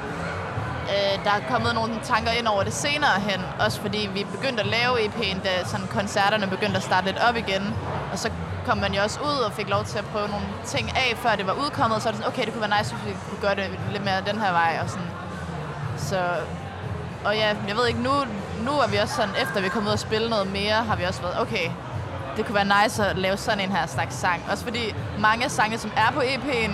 øh, 0.93 1.25
der 1.25 1.31
er 1.31 1.41
kommet 1.51 1.73
nogle 1.73 1.93
tanker 2.03 2.31
ind 2.31 2.47
over 2.47 2.63
det 2.63 2.73
senere 2.73 3.19
hen. 3.19 3.41
Også 3.59 3.81
fordi 3.81 4.09
vi 4.13 4.23
begyndte 4.31 4.63
at 4.63 4.67
lave 4.67 5.05
EP'en, 5.05 5.43
da 5.43 5.65
sådan 5.65 5.87
koncerterne 5.87 6.47
begyndte 6.47 6.77
at 6.77 6.83
starte 6.83 7.05
lidt 7.07 7.19
op 7.29 7.35
igen. 7.35 7.75
Og 8.11 8.19
så 8.19 8.29
kom 8.65 8.77
man 8.77 8.93
jo 8.93 9.01
også 9.01 9.19
ud 9.19 9.37
og 9.47 9.51
fik 9.53 9.69
lov 9.69 9.83
til 9.83 9.97
at 9.97 10.05
prøve 10.05 10.27
nogle 10.27 10.45
ting 10.65 10.91
af, 10.95 11.17
før 11.17 11.35
det 11.35 11.47
var 11.47 11.53
udkommet. 11.53 11.95
Og 11.95 12.01
så 12.01 12.07
var 12.07 12.11
det 12.11 12.23
sådan, 12.23 12.33
okay, 12.33 12.45
det 12.45 12.53
kunne 12.53 12.69
være 12.69 12.79
nice, 12.79 12.95
hvis 12.95 13.13
vi 13.13 13.17
kunne 13.29 13.41
gøre 13.41 13.55
det 13.55 13.79
lidt 13.91 14.05
mere 14.05 14.21
den 14.21 14.41
her 14.41 14.51
vej. 14.51 14.79
Og 14.83 14.89
sådan. 14.89 15.11
Så, 15.97 16.19
og 17.25 17.35
ja, 17.35 17.55
jeg 17.67 17.75
ved 17.75 17.87
ikke, 17.87 18.01
nu, 18.01 18.13
nu 18.61 18.71
er 18.71 18.87
vi 18.87 18.97
også 18.97 19.15
sådan, 19.15 19.35
efter 19.41 19.59
vi 19.59 19.65
er 19.65 19.69
kommet 19.69 19.89
ud 19.89 19.93
og 19.93 19.99
spille 19.99 20.29
noget 20.29 20.47
mere, 20.51 20.75
har 20.89 20.95
vi 20.95 21.03
også 21.03 21.21
været, 21.21 21.39
okay, 21.39 21.69
det 22.37 22.45
kunne 22.45 22.55
være 22.55 22.83
nice 22.83 23.05
at 23.05 23.17
lave 23.17 23.37
sådan 23.37 23.59
en 23.59 23.71
her 23.71 23.87
slags 23.87 24.15
sang. 24.15 24.45
Også 24.51 24.63
fordi 24.63 24.95
mange 25.19 25.49
sange, 25.49 25.77
som 25.77 25.91
er 25.97 26.11
på 26.11 26.19
EP'en, 26.19 26.71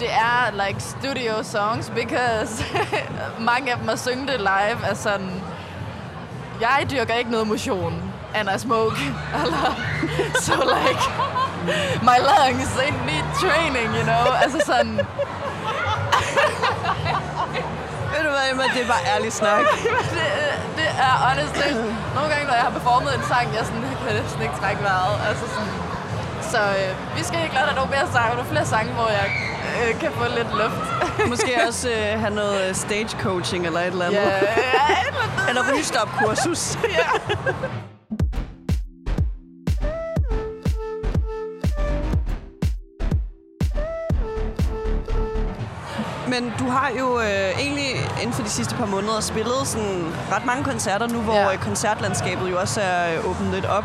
det 0.00 0.12
er 0.12 0.66
like 0.66 0.80
studio 0.80 1.42
songs, 1.42 1.90
because 1.90 2.64
mange 3.50 3.72
af 3.72 3.78
dem 3.78 3.88
at 3.88 4.00
synge 4.00 4.26
det 4.26 4.40
live 4.40 4.86
er 4.90 4.94
sådan, 4.94 5.42
jeg 6.60 6.86
dyrker 6.90 7.14
ikke 7.14 7.30
noget 7.30 7.48
motion, 7.48 8.12
and 8.34 8.48
I 8.56 8.58
smoke. 8.58 8.96
Eller, 9.42 9.74
so 10.40 10.54
like, 10.54 11.04
my 12.02 12.18
lungs, 12.28 12.68
they 12.78 12.90
need 13.10 13.26
training, 13.42 13.88
you 13.96 14.02
know? 14.02 14.24
Altså 14.42 14.58
sådan... 14.66 15.00
Ved 18.12 18.22
du 18.24 18.30
hvad, 18.30 18.50
Emma, 18.50 18.64
det 18.74 18.82
er 18.82 18.90
bare 18.94 19.04
ærlig 19.14 19.32
snak. 19.32 19.64
det, 20.16 20.26
det 20.76 20.88
er 21.06 21.14
honestly, 21.26 21.70
nogle 22.14 22.28
gange, 22.32 22.44
når 22.46 22.54
jeg 22.60 22.62
har 22.68 22.70
performet 22.78 23.14
en 23.14 23.24
sang, 23.32 23.46
jeg 23.56 23.64
sådan, 23.66 23.82
jeg 23.82 23.98
kan 24.06 24.22
næsten 24.22 24.42
ikke 24.42 24.56
trække 24.60 24.82
vejret. 24.82 25.16
Altså 25.28 25.44
sådan, 25.54 25.72
så 26.52 26.60
øh, 26.80 27.16
vi 27.16 27.22
skal 27.28 27.38
ikke 27.44 27.54
lade 27.54 27.74
nogle 27.78 27.90
mere 27.90 28.06
sange, 28.12 28.30
nogle 28.38 28.50
flere 28.54 28.66
sange, 28.66 28.92
hvor 28.98 29.08
jeg 29.08 29.26
øh, 29.80 30.00
kan 30.00 30.12
få 30.12 30.24
lidt 30.36 30.48
luft. 30.62 30.82
Måske 31.32 31.52
også 31.68 31.88
øh, 31.90 32.20
have 32.20 32.34
noget 32.34 32.76
stage 32.76 33.08
coaching 33.20 33.66
eller 33.66 33.80
et 33.80 33.86
eller 33.86 34.04
andet. 34.04 34.18
Ja, 34.18 34.28
ja, 34.28 34.38
et 34.38 35.08
eller 35.08 35.22
andet. 35.22 35.48
Eller 35.48 35.62
rygestop-kursus. 35.72 36.78
ja. 36.98 37.08
Men 46.28 46.52
du 46.58 46.64
har 46.68 46.90
jo 46.98 47.20
øh, 47.20 47.50
egentlig 47.60 47.90
inden 48.20 48.32
for 48.32 48.42
de 48.42 48.48
sidste 48.48 48.74
par 48.74 48.86
måneder 48.86 49.20
spillet 49.20 49.66
sådan 49.66 50.14
ret 50.32 50.44
mange 50.46 50.64
koncerter 50.64 51.06
nu, 51.08 51.18
hvor 51.20 51.34
Ja. 51.34 51.50
ja. 51.50 51.56
koncertlandskabet 51.56 52.50
jo 52.50 52.60
også 52.60 52.80
er 52.80 53.14
øh, 53.18 53.30
åbnet 53.30 53.52
lidt 53.54 53.64
op. 53.64 53.84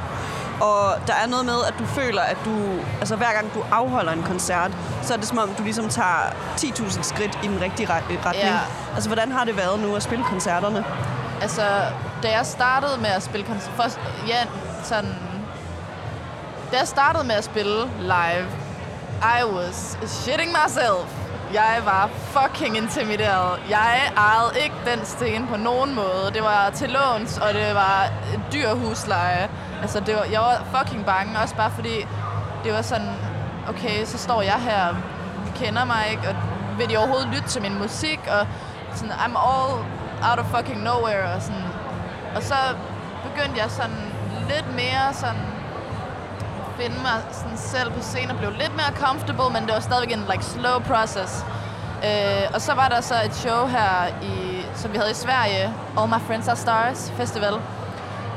Og 0.61 1.07
der 1.07 1.13
er 1.13 1.27
noget 1.27 1.45
med, 1.45 1.59
at 1.67 1.73
du 1.79 1.85
føler, 1.85 2.21
at 2.21 2.37
du, 2.45 2.79
altså 2.99 3.15
hver 3.15 3.33
gang 3.33 3.53
du 3.53 3.63
afholder 3.71 4.11
en 4.11 4.23
koncert, 4.23 4.71
så 5.01 5.13
er 5.13 5.17
det 5.17 5.27
som 5.27 5.37
om, 5.37 5.49
du 5.57 5.63
ligesom 5.63 5.89
tager 5.89 6.33
10.000 6.57 7.03
skridt 7.03 7.39
i 7.43 7.47
den 7.47 7.61
rigtige 7.61 7.87
øh, 7.93 8.25
retning. 8.25 8.45
Ja. 8.45 8.59
Altså, 8.93 9.09
hvordan 9.09 9.31
har 9.31 9.45
det 9.45 9.57
været 9.57 9.79
nu 9.79 9.95
at 9.95 10.03
spille 10.03 10.23
koncerterne? 10.23 10.85
Altså, 11.41 11.61
da 12.23 12.31
jeg 12.31 12.45
startede 12.45 12.97
med 13.01 13.09
at 13.09 13.23
spille 13.23 13.45
koncert... 13.45 13.73
For, 13.75 13.83
ja, 14.27 14.45
sådan... 14.83 15.15
Da 16.71 16.77
jeg 16.77 16.87
startede 16.87 17.23
med 17.23 17.35
at 17.35 17.43
spille 17.43 17.85
live, 17.99 18.47
I 19.21 19.43
was 19.55 19.97
shitting 20.05 20.51
myself. 20.51 21.07
Jeg 21.53 21.81
var 21.85 22.09
fucking 22.31 22.77
intimideret. 22.77 23.59
Jeg 23.69 24.11
ejede 24.17 24.51
ikke 24.63 24.75
den 24.85 25.05
sten 25.05 25.47
på 25.47 25.57
nogen 25.57 25.95
måde. 25.95 26.31
Det 26.33 26.43
var 26.43 26.69
til 26.69 26.89
låns, 26.89 27.37
og 27.37 27.53
det 27.53 27.75
var 27.75 28.07
dyr 28.53 28.73
husleje. 28.73 29.49
Altså, 29.81 29.99
det 29.99 30.15
var, 30.15 30.23
jeg 30.23 30.41
var 30.41 30.63
fucking 30.77 31.05
bange, 31.05 31.39
også 31.39 31.55
bare 31.55 31.71
fordi 31.71 32.07
det 32.63 32.73
var 32.73 32.81
sådan, 32.81 33.13
okay, 33.69 34.05
så 34.05 34.17
står 34.17 34.41
jeg 34.41 34.59
her, 34.61 34.87
de 35.45 35.65
kender 35.65 35.85
mig 35.85 36.05
ikke, 36.11 36.29
og 36.29 36.35
vil 36.77 36.89
de 36.89 36.97
overhovedet 36.97 37.27
lytte 37.27 37.47
til 37.47 37.61
min 37.61 37.79
musik, 37.79 38.19
og 38.31 38.47
sådan, 38.95 39.11
I'm 39.11 39.37
all 39.49 39.71
out 40.29 40.39
of 40.39 40.45
fucking 40.55 40.83
nowhere, 40.83 41.33
og 41.35 41.41
sådan. 41.41 41.63
Og 42.35 42.43
så 42.43 42.55
begyndte 43.23 43.61
jeg 43.61 43.71
sådan 43.71 44.11
lidt 44.49 44.75
mere 44.75 45.13
sådan 45.13 45.59
finde 46.79 46.95
mig 47.01 47.17
sådan 47.31 47.57
selv 47.57 47.91
på 47.91 48.01
scenen 48.01 48.31
og 48.31 48.37
blev 48.37 48.51
lidt 48.51 48.75
mere 48.75 48.91
comfortable, 48.95 49.49
men 49.53 49.61
det 49.67 49.73
var 49.73 49.79
stadigvæk 49.79 50.17
en 50.17 50.25
like, 50.31 50.45
slow 50.45 50.79
process. 50.79 51.45
Øh, 52.07 52.45
og 52.53 52.61
så 52.61 52.73
var 52.73 52.87
der 52.87 53.01
så 53.01 53.15
et 53.25 53.35
show 53.35 53.65
her, 53.67 54.07
i, 54.21 54.65
som 54.75 54.93
vi 54.93 54.97
havde 54.97 55.11
i 55.11 55.19
Sverige, 55.25 55.63
All 55.97 56.07
My 56.07 56.21
Friends 56.27 56.47
Are 56.47 56.55
Stars 56.55 57.11
Festival. 57.17 57.53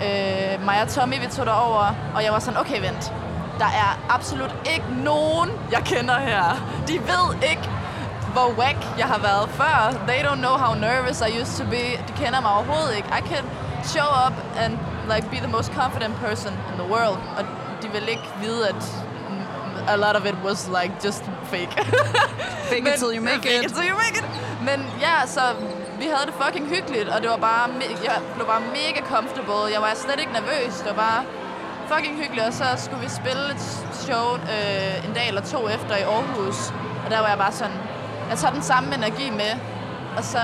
Øh, 0.04 0.64
mig 0.64 0.82
og 0.82 0.88
Tommy, 0.88 1.20
vi 1.20 1.26
tog 1.26 1.46
derover, 1.46 1.94
og 2.14 2.24
jeg 2.24 2.32
var 2.32 2.38
sådan, 2.38 2.60
okay, 2.60 2.80
vent. 2.80 3.12
Der 3.58 3.64
er 3.84 3.90
absolut 4.08 4.54
ikke 4.74 4.86
nogen, 5.04 5.50
jeg 5.72 5.82
kender 5.84 6.18
her. 6.18 6.44
De 6.88 6.92
ved 6.92 7.50
ikke, 7.50 7.68
hvor 8.32 8.48
whack 8.58 8.78
jeg 8.98 9.06
har 9.06 9.18
været 9.18 9.48
før. 9.48 9.94
They 10.08 10.20
don't 10.26 10.40
know 10.46 10.56
how 10.56 10.74
nervous 10.74 11.20
I 11.20 11.40
used 11.40 11.54
to 11.64 11.70
be. 11.70 11.84
De 12.08 12.12
kender 12.22 12.40
mig 12.40 12.50
overhovedet 12.50 12.96
ikke. 12.96 13.08
I 13.08 13.22
can 13.32 13.44
show 13.84 14.08
up 14.26 14.34
and 14.62 14.78
like 15.14 15.26
be 15.30 15.36
the 15.36 15.52
most 15.56 15.72
confident 15.80 16.14
person 16.26 16.52
in 16.70 16.74
the 16.80 16.88
world. 16.92 17.18
Og 17.36 17.44
de 17.82 17.88
vil 17.92 18.08
ikke 18.08 18.28
vide, 18.42 18.68
at 18.68 18.82
a 19.88 19.96
lot 19.96 20.16
of 20.16 20.24
it 20.26 20.34
was 20.44 20.68
like 20.68 20.92
just 21.04 21.24
fake. 21.44 21.72
Fake 22.70 22.86
it 22.88 22.94
till 22.98 23.12
you 23.16 23.22
make 23.22 23.42
fake 23.42 23.58
it. 23.58 23.64
it 23.64 23.72
till 23.76 23.86
you 23.90 23.96
make 24.04 24.16
it. 24.20 24.24
Men 24.62 24.86
ja, 25.00 25.26
så 25.26 25.40
vi 26.02 26.06
havde 26.14 26.26
det 26.30 26.34
fucking 26.44 26.66
hyggeligt, 26.74 27.08
og 27.14 27.18
det 27.22 27.30
var 27.30 27.36
bare, 27.50 27.64
me- 27.78 28.04
jeg 28.08 28.16
blev 28.34 28.46
bare 28.46 28.62
mega 28.78 29.00
comfortable. 29.14 29.62
Jeg 29.74 29.80
var 29.86 29.92
slet 30.04 30.18
ikke 30.22 30.32
nervøs. 30.32 30.72
Det 30.84 30.90
var 30.96 31.00
bare 31.08 31.22
fucking 31.92 32.14
hyggeligt, 32.22 32.46
og 32.46 32.54
så 32.60 32.64
skulle 32.84 33.02
vi 33.06 33.10
spille 33.20 33.44
et 33.54 33.62
show 34.04 34.24
øh, 34.54 35.06
en 35.06 35.12
dag 35.18 35.26
eller 35.28 35.42
to 35.54 35.60
efter 35.76 35.94
i 36.02 36.04
Aarhus. 36.14 36.58
Og 37.04 37.08
der 37.12 37.18
var 37.24 37.28
jeg 37.34 37.38
bare 37.38 37.52
sådan, 37.52 37.78
jeg 38.30 38.38
tager 38.38 38.52
den 38.58 38.62
samme 38.62 38.94
energi 38.94 39.30
med, 39.30 39.52
og 40.16 40.24
så, 40.24 40.42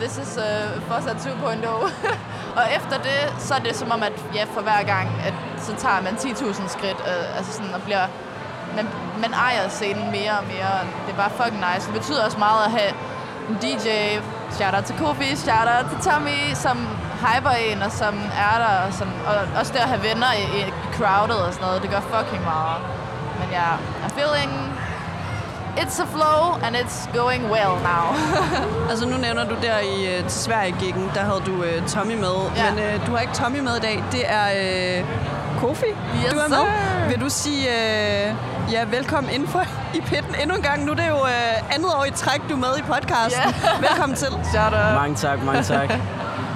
this 0.00 0.14
is 0.24 0.32
uh, 0.46 0.82
fortsat 0.88 1.16
2.0. 1.16 1.66
og 2.58 2.64
efter 2.78 2.96
det, 3.08 3.20
så 3.38 3.54
er 3.54 3.58
det 3.58 3.76
som 3.76 3.90
om, 3.90 4.02
at 4.02 4.12
ja, 4.34 4.44
for 4.54 4.60
hver 4.60 4.82
gang, 4.82 5.08
at 5.28 5.34
så 5.58 5.72
tager 5.76 6.00
man 6.06 6.14
10.000 6.14 6.68
skridt, 6.68 7.00
øh, 7.10 7.36
altså 7.36 7.52
sådan, 7.52 7.74
og 7.74 7.82
bliver, 7.82 8.04
man, 8.76 8.88
man 9.20 9.32
ejer 9.32 9.68
scenen 9.68 10.10
mere 10.10 10.32
og 10.38 10.44
mere. 10.54 10.72
Det 11.06 11.12
er 11.12 11.16
bare 11.16 11.30
fucking 11.30 11.64
nice. 11.74 11.86
Det 11.86 11.94
betyder 12.00 12.24
også 12.24 12.38
meget 12.38 12.64
at 12.64 12.70
have 12.70 12.92
en 13.48 13.54
DJ, 13.62 13.88
shout 14.58 14.74
out 14.74 14.84
til 14.84 14.96
Kofi, 15.02 15.36
shout 15.36 15.68
out 15.76 15.86
til 15.90 16.10
Tommy, 16.10 16.38
som 16.54 16.76
hyper 17.26 17.50
en, 17.50 17.82
og 17.82 17.92
som 17.92 18.14
er 18.46 18.56
der, 18.64 18.74
og, 18.86 18.92
som, 18.92 19.08
og 19.28 19.34
også 19.60 19.72
det 19.72 19.78
at 19.80 19.88
have 19.88 20.02
venner 20.02 20.32
i, 20.42 20.44
i 20.60 20.62
crowded 20.96 21.34
og 21.46 21.52
sådan 21.54 21.66
noget, 21.66 21.82
det 21.82 21.90
gør 21.90 22.00
fucking 22.14 22.42
meget. 22.44 22.80
Men 23.40 23.48
ja, 23.58 23.70
I'm 24.04 24.12
feeling 24.20 24.52
it's 25.76 25.98
a 26.02 26.06
flow, 26.16 26.40
and 26.64 26.76
it's 26.76 27.18
going 27.18 27.42
well 27.54 27.74
now. 27.92 28.04
Altså 28.90 29.06
nu 29.08 29.16
nævner 29.16 29.44
du 29.44 29.54
der 29.62 29.78
i 29.78 30.18
uh, 30.18 30.28
til 30.28 30.40
Sverige-giggen, 30.40 31.10
der 31.14 31.20
havde 31.20 31.42
du 31.46 31.52
uh, 31.52 31.86
Tommy 31.88 32.14
med. 32.14 32.36
Ja. 32.56 32.74
Men 32.74 32.84
uh, 32.94 33.06
du 33.06 33.12
har 33.12 33.18
ikke 33.20 33.34
Tommy 33.34 33.58
med 33.58 33.76
i 33.76 33.80
dag. 33.80 34.04
Det 34.12 34.22
er 34.26 34.46
uh, 35.02 35.08
Kofi, 35.60 35.84
Yes, 36.24 36.32
du 36.32 36.38
er 36.38 36.48
med. 36.48 36.56
sir. 36.56 37.08
Vil 37.08 37.20
du 37.20 37.28
sige 37.28 37.68
uh, 37.68 38.72
ja, 38.72 38.84
velkommen 38.84 39.32
indenfor 39.32 39.64
i 39.94 40.00
pitten 40.00 40.34
endnu 40.42 40.56
en 40.56 40.62
gang? 40.62 40.84
Nu 40.84 40.90
er 40.90 40.96
det 40.96 41.08
jo 41.08 41.20
uh, 41.20 41.74
andet 41.74 41.90
år 41.98 42.04
i 42.04 42.10
træk, 42.10 42.40
du 42.48 42.54
er 42.54 42.58
med 42.58 42.78
i 42.78 42.82
podcasten. 42.82 43.42
Ja. 43.62 43.78
Velkommen 43.88 44.16
til. 44.16 44.28
Shout 44.28 44.72
out. 44.72 44.94
Mange 44.94 45.16
tak, 45.16 45.42
mange 45.44 45.62
tak. 45.62 45.92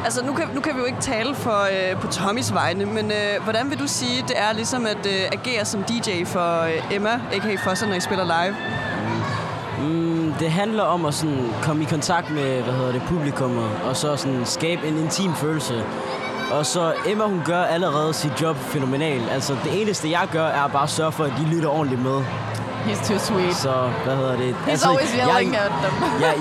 Altså 0.04 0.24
nu 0.24 0.32
kan, 0.32 0.48
nu 0.54 0.60
kan 0.60 0.74
vi 0.74 0.78
jo 0.78 0.84
ikke 0.84 1.00
tale 1.00 1.34
for, 1.34 1.66
uh, 1.94 2.00
på 2.00 2.06
Tommys 2.06 2.54
vegne, 2.54 2.86
men 2.86 3.04
uh, 3.04 3.44
hvordan 3.44 3.70
vil 3.70 3.78
du 3.78 3.86
sige, 3.86 4.22
det 4.22 4.38
er 4.38 4.52
ligesom 4.52 4.86
at 4.86 5.06
uh, 5.06 5.12
agere 5.12 5.64
som 5.64 5.82
DJ 5.82 6.24
for 6.24 6.62
uh, 6.62 6.94
Emma, 6.94 7.20
a.k.a. 7.32 7.56
Fosser, 7.70 7.86
når 7.86 7.94
I 7.94 8.00
spiller 8.00 8.24
live? 8.24 8.56
Mm, 9.78 10.32
det 10.38 10.50
handler 10.50 10.82
om 10.82 11.04
at 11.04 11.14
sådan 11.14 11.48
komme 11.62 11.82
i 11.82 11.86
kontakt 11.86 12.30
med, 12.30 12.62
hvad 12.62 12.74
hedder 12.74 12.92
det, 12.92 13.02
publikummet, 13.02 13.70
og 13.84 13.96
så 13.96 14.16
sådan 14.16 14.46
skabe 14.46 14.86
en 14.88 14.98
intim 14.98 15.34
følelse. 15.34 15.84
Og 16.52 16.66
så 16.66 16.92
Emma, 17.06 17.24
hun 17.24 17.42
gør 17.44 17.62
allerede 17.62 18.12
sit 18.14 18.42
job 18.42 18.56
fænomenalt. 18.56 19.30
Altså, 19.30 19.56
det 19.64 19.82
eneste, 19.82 20.10
jeg 20.10 20.28
gør, 20.32 20.46
er 20.46 20.68
bare 20.68 20.82
at 20.82 20.90
sørge 20.90 21.12
for, 21.12 21.24
at 21.24 21.32
de 21.38 21.44
lytter 21.54 21.68
ordentligt 21.68 22.02
med. 22.02 22.22
He's 22.88 23.08
too 23.08 23.18
sweet. 23.18 23.56
Så, 23.56 23.90
hvad 24.04 24.16
hedder 24.16 24.36
det? 24.36 24.56
He's 24.66 24.88
always 24.88 25.10
yelling 25.20 25.52
jeg, 25.54 25.62
at 25.62 25.72
them. 25.82 25.94
jeg, 26.20 26.34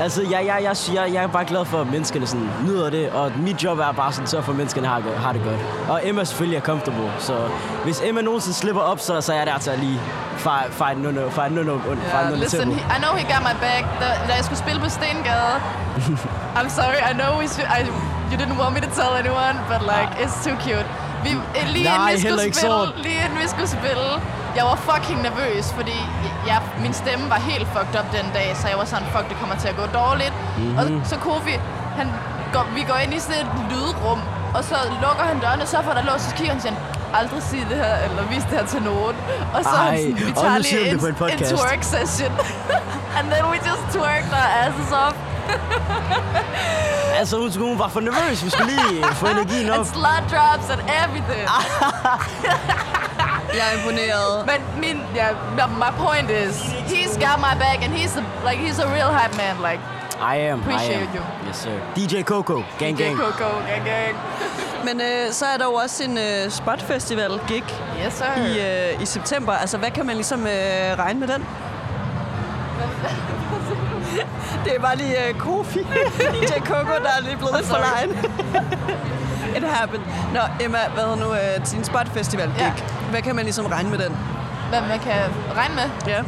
altså, 0.00 0.22
jeg, 0.22 0.46
jeg, 0.46 0.58
jeg, 0.62 0.76
jeg, 0.94 1.14
jeg 1.14 1.22
er 1.22 1.26
bare 1.26 1.44
glad 1.44 1.64
for, 1.64 1.80
at 1.80 1.86
menneskene 1.86 2.26
sådan 2.26 2.50
nyder 2.66 2.90
det, 2.90 3.10
og 3.10 3.32
mit 3.36 3.64
job 3.64 3.78
er 3.78 3.92
bare 3.92 4.12
sådan 4.12 4.26
sørge 4.26 4.44
for, 4.44 4.52
at 4.52 4.56
menneskene 4.56 4.86
har, 4.86 5.00
har 5.16 5.32
det 5.32 5.42
godt. 5.44 5.60
Og 5.88 6.00
Emma 6.08 6.24
selvfølgelig 6.24 6.56
er 6.56 6.60
comfortable, 6.60 7.12
så 7.18 7.34
hvis 7.84 8.00
Emma 8.04 8.20
nogensinde 8.20 8.56
slipper 8.56 8.82
op, 8.82 9.00
så, 9.00 9.20
så 9.20 9.32
er 9.32 9.36
jeg 9.36 9.46
der 9.46 9.58
til 9.58 9.70
at 9.70 9.78
lige 9.78 10.00
fejre 10.36 10.70
fej 10.70 10.94
no 10.94 11.10
no, 11.10 11.30
fejre 11.30 11.50
no 11.50 11.62
no, 11.62 11.78
fejre 11.78 11.96
Yeah, 12.26 12.30
no 12.30 12.36
listen, 12.36 12.72
he, 12.72 12.80
I 12.96 12.98
know 13.02 13.12
he 13.20 13.24
got 13.34 13.42
my 13.50 13.56
back. 13.60 13.84
Da, 14.00 14.06
da 14.28 14.32
jeg 14.38 14.44
skulle 14.44 14.58
spille 14.58 14.80
på 14.80 14.88
Stengade, 14.88 15.56
I'm 16.58 16.70
sorry, 16.80 17.00
I 17.10 17.12
know 17.20 17.30
we 17.40 17.46
should, 17.54 17.68
I, 17.76 17.78
you 18.30 18.36
didn't 18.40 18.58
want 18.62 18.72
me 18.76 18.80
to 18.86 18.90
tell 19.00 19.12
anyone, 19.22 19.56
but 19.70 19.80
like, 19.94 20.10
it's 20.22 20.36
too 20.46 20.56
cute. 20.66 20.86
Vi, 21.24 21.30
lige, 21.72 21.84
Nej, 21.84 22.10
inden 22.10 22.14
vi 22.14 22.20
skulle 22.20 22.54
spille, 22.54 23.02
lige 23.06 23.18
inden 23.24 23.38
vi 23.42 23.48
skulle 23.48 23.68
spille, 23.78 24.08
jeg 24.56 24.64
var 24.70 24.76
fucking 24.90 25.20
nervøs, 25.28 25.64
fordi 25.78 25.98
jeg, 26.46 26.58
min 26.84 26.94
stemme 27.02 27.24
var 27.30 27.40
helt 27.50 27.68
fucked 27.74 27.94
up 28.00 28.06
den 28.18 28.26
dag, 28.38 28.48
så 28.60 28.68
jeg 28.68 28.78
var 28.78 28.84
sådan, 28.92 29.06
fuck, 29.14 29.28
det 29.30 29.36
kommer 29.40 29.56
til 29.62 29.68
at 29.68 29.76
gå 29.82 29.86
dårligt. 30.00 30.34
Mm-hmm. 30.38 30.78
Og 30.78 30.84
så 31.10 31.16
Kofi, 31.16 31.56
han 32.00 32.06
går, 32.52 32.64
vi 32.74 32.82
går 32.90 32.98
ind 33.04 33.14
i 33.14 33.20
sådan 33.20 33.40
et 33.42 33.50
lydrum, 33.70 34.20
og 34.56 34.64
så 34.64 34.76
lukker 35.02 35.24
han 35.30 35.38
dørene, 35.44 35.66
så 35.66 35.76
får 35.86 35.92
der 35.98 36.04
lås, 36.10 36.20
så 36.20 36.34
kigger 36.36 36.52
han 36.52 36.62
siger, 36.62 36.74
aldrig 37.14 37.42
sige 37.42 37.66
det 37.70 37.76
her, 37.84 37.94
eller 38.06 38.22
vis 38.32 38.44
det 38.48 38.54
her 38.58 38.66
til 38.66 38.82
nogen. 38.82 39.16
Og 39.54 39.60
så 39.64 39.76
Ej, 39.76 39.96
sådan, 39.96 40.16
vi 40.26 40.32
tager 40.42 40.58
lige 40.58 40.90
en, 40.90 40.98
en 41.32 41.56
twerk 41.56 41.82
session. 41.82 42.32
And 43.16 43.24
then 43.32 43.44
we 43.52 43.56
just 43.70 43.84
twerked 43.96 44.32
our 44.40 44.48
asses 44.64 44.92
off. 45.04 45.16
Altså, 47.18 47.38
hun, 47.38 47.50
hun 47.58 47.78
var 47.78 47.88
for 47.88 48.00
nervøs. 48.00 48.44
Vi 48.44 48.50
skulle 48.50 48.72
lige 48.72 49.04
få 49.20 49.26
energien 49.26 49.70
op. 49.70 49.76
And 49.76 49.86
slut 49.86 50.22
drops 50.32 50.70
and 50.70 50.80
everything. 51.02 51.48
Jeg 53.54 53.64
er 53.72 53.76
imponeret. 53.78 54.44
But 54.46 54.60
min, 54.78 55.02
yeah, 55.16 55.34
my 55.84 55.90
point 56.06 56.30
is, 56.30 56.54
he's 56.92 57.14
got 57.26 57.36
my 57.38 57.54
back, 57.64 57.78
and 57.84 57.92
he's 57.94 58.16
a, 58.16 58.22
like 58.48 58.58
he's 58.66 58.78
a 58.78 58.86
real 58.96 59.10
hype 59.18 59.36
man. 59.36 59.56
Like 59.70 59.80
I 60.20 60.36
am, 60.50 60.58
I 60.58 60.62
Appreciate 60.62 61.08
am. 61.08 61.16
you. 61.16 61.22
Yes, 61.48 61.56
sir. 61.56 61.78
DJ 61.96 62.22
Coco, 62.22 62.62
gang, 62.78 62.96
DJ 62.98 63.02
gang. 63.02 63.16
Coco, 63.16 63.48
gang 63.68 63.84
gang. 63.84 64.16
Men 64.84 65.00
øh, 65.00 65.32
så 65.32 65.44
er 65.46 65.56
der 65.56 65.64
jo 65.64 65.72
også 65.74 66.04
en 66.04 66.18
øh, 66.18 66.50
Spot 66.50 66.82
Festival 66.82 67.40
gig 67.48 67.64
Yes 68.06 68.12
sir. 68.12 68.42
i, 68.42 68.58
øh, 68.94 69.02
i 69.02 69.06
september. 69.06 69.52
Altså, 69.52 69.78
hvad 69.78 69.90
kan 69.90 70.06
man 70.06 70.14
ligesom 70.14 70.46
øh, 70.46 70.52
regne 70.98 71.20
med 71.20 71.28
den? 71.28 71.44
det 74.64 74.76
er 74.76 74.80
bare 74.80 74.96
lige 74.96 75.28
øh, 75.28 75.34
Kofi. 75.34 75.80
DJ 76.40 76.52
Coco, 76.60 76.92
der 77.04 77.10
er 77.18 77.22
lige 77.22 77.36
blevet 77.36 77.54
lidt 77.56 77.66
for 77.66 77.76
lejen. 77.78 78.10
It 79.56 79.62
happened. 79.64 80.04
Nå, 80.34 80.40
Emma, 80.64 80.78
hvad 80.94 81.02
hedder 81.04 81.16
nu 81.16 81.32
øh, 81.34 81.66
din 81.72 81.84
Spot 81.84 82.08
Festival 82.08 82.46
gig? 82.48 82.58
Ja. 82.58 82.72
Hvad 83.12 83.22
kan 83.26 83.34
man 83.36 83.44
ligesom 83.44 83.66
regne 83.66 83.90
med 83.90 83.98
den? 84.04 84.12
Hvad 84.70 84.80
man 84.92 84.98
kan 85.08 85.20
regne 85.60 85.74
med. 85.80 85.88
Ja. 86.12 86.20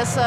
Altså, 0.00 0.24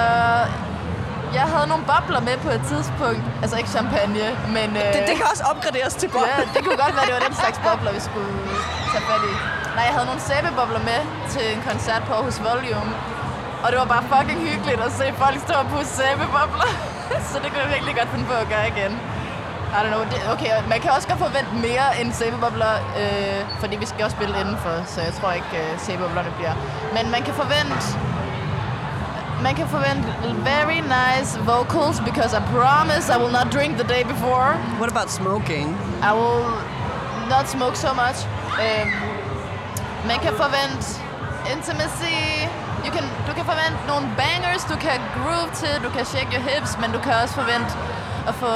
jeg 1.37 1.45
havde 1.53 1.67
nogle 1.71 1.83
bobler 1.91 2.21
med 2.29 2.35
på 2.45 2.49
et 2.57 2.63
tidspunkt. 2.71 3.23
Altså 3.41 3.55
ikke 3.61 3.69
champagne, 3.77 4.25
men... 4.57 4.67
Øh, 4.81 4.87
Det, 4.95 5.01
det 5.09 5.15
kan 5.19 5.25
også 5.33 5.43
opgraderes 5.51 5.93
til 6.01 6.07
bob. 6.15 6.27
Ja, 6.31 6.37
det 6.53 6.59
kunne 6.65 6.79
godt 6.85 6.93
være, 6.97 7.05
det 7.09 7.15
var 7.17 7.23
den 7.29 7.35
slags 7.41 7.57
bobler, 7.65 7.91
vi 7.97 8.01
skulle 8.09 8.33
tage 8.93 9.03
fat 9.09 9.23
i. 9.31 9.33
Nej, 9.75 9.83
jeg 9.89 9.93
havde 9.97 10.07
nogle 10.11 10.21
sæbebobler 10.29 10.81
med 10.91 10.99
til 11.33 11.43
en 11.55 11.61
koncert 11.69 12.01
på 12.07 12.11
Aarhus 12.17 12.37
Volume. 12.47 12.93
Og 13.63 13.67
det 13.71 13.77
var 13.81 13.87
bare 13.95 14.03
fucking 14.13 14.39
hyggeligt 14.49 14.79
at 14.87 14.91
se 14.99 15.05
folk 15.23 15.37
stå 15.47 15.53
og 15.63 15.67
pusse 15.73 15.91
sæbebobler. 15.99 16.69
Så 17.29 17.35
det 17.41 17.47
kunne 17.51 17.63
jeg 17.65 17.71
virkelig 17.75 17.93
godt 17.99 18.09
finde 18.13 18.25
på 18.31 18.35
at 18.43 18.47
gøre 18.53 18.65
igen. 18.73 18.93
I 19.75 19.79
don't 19.83 19.93
know. 19.95 20.03
Det, 20.11 20.19
okay, 20.33 20.49
man 20.73 20.79
kan 20.81 20.91
også 20.91 21.07
godt 21.07 21.19
forvente 21.27 21.51
mere 21.67 21.87
end 22.01 22.13
sæbebobler, 22.13 22.73
øh, 23.01 23.41
fordi 23.61 23.75
vi 23.75 23.85
skal 23.85 24.03
også 24.05 24.17
spille 24.19 24.35
indenfor, 24.41 24.75
så 24.85 25.01
jeg 25.01 25.13
tror 25.19 25.31
ikke, 25.31 25.53
øh, 25.61 25.79
sæbeboblerne 25.85 26.31
bliver. 26.37 26.53
Men 26.95 27.11
man 27.11 27.21
kan 27.23 27.33
forvente 27.33 27.85
man 29.47 29.55
kan 29.55 29.67
forvente 29.67 30.07
very 30.53 30.79
nice 30.99 31.29
vocals, 31.51 31.99
because 32.09 32.31
I 32.39 32.41
promise 32.57 33.05
I 33.15 33.17
will 33.21 33.33
not 33.39 33.47
drink 33.55 33.71
the 33.81 33.87
day 33.95 34.03
before. 34.13 34.49
What 34.81 34.89
about 34.95 35.09
smoking? 35.21 35.65
I 36.09 36.11
will 36.19 36.45
not 37.33 37.45
smoke 37.55 37.75
so 37.85 37.91
much. 38.03 38.17
Um, 38.65 38.87
man 40.09 40.19
kan 40.25 40.33
forvente 40.43 40.85
intimacy. 41.53 42.17
You 42.85 42.91
can, 42.95 43.05
du 43.27 43.31
kan 43.37 43.45
forvente 43.51 43.79
nogle 43.87 44.05
bangers, 44.21 44.63
du 44.71 44.75
kan 44.87 44.97
groove 45.17 45.49
til, 45.61 45.73
du 45.85 45.89
kan 45.95 46.05
shake 46.05 46.29
your 46.35 46.43
hips, 46.49 46.71
men 46.81 46.91
du 46.95 46.99
kan 47.05 47.13
også 47.23 47.35
forvente 47.41 47.71
at 48.27 48.35
få 48.35 48.51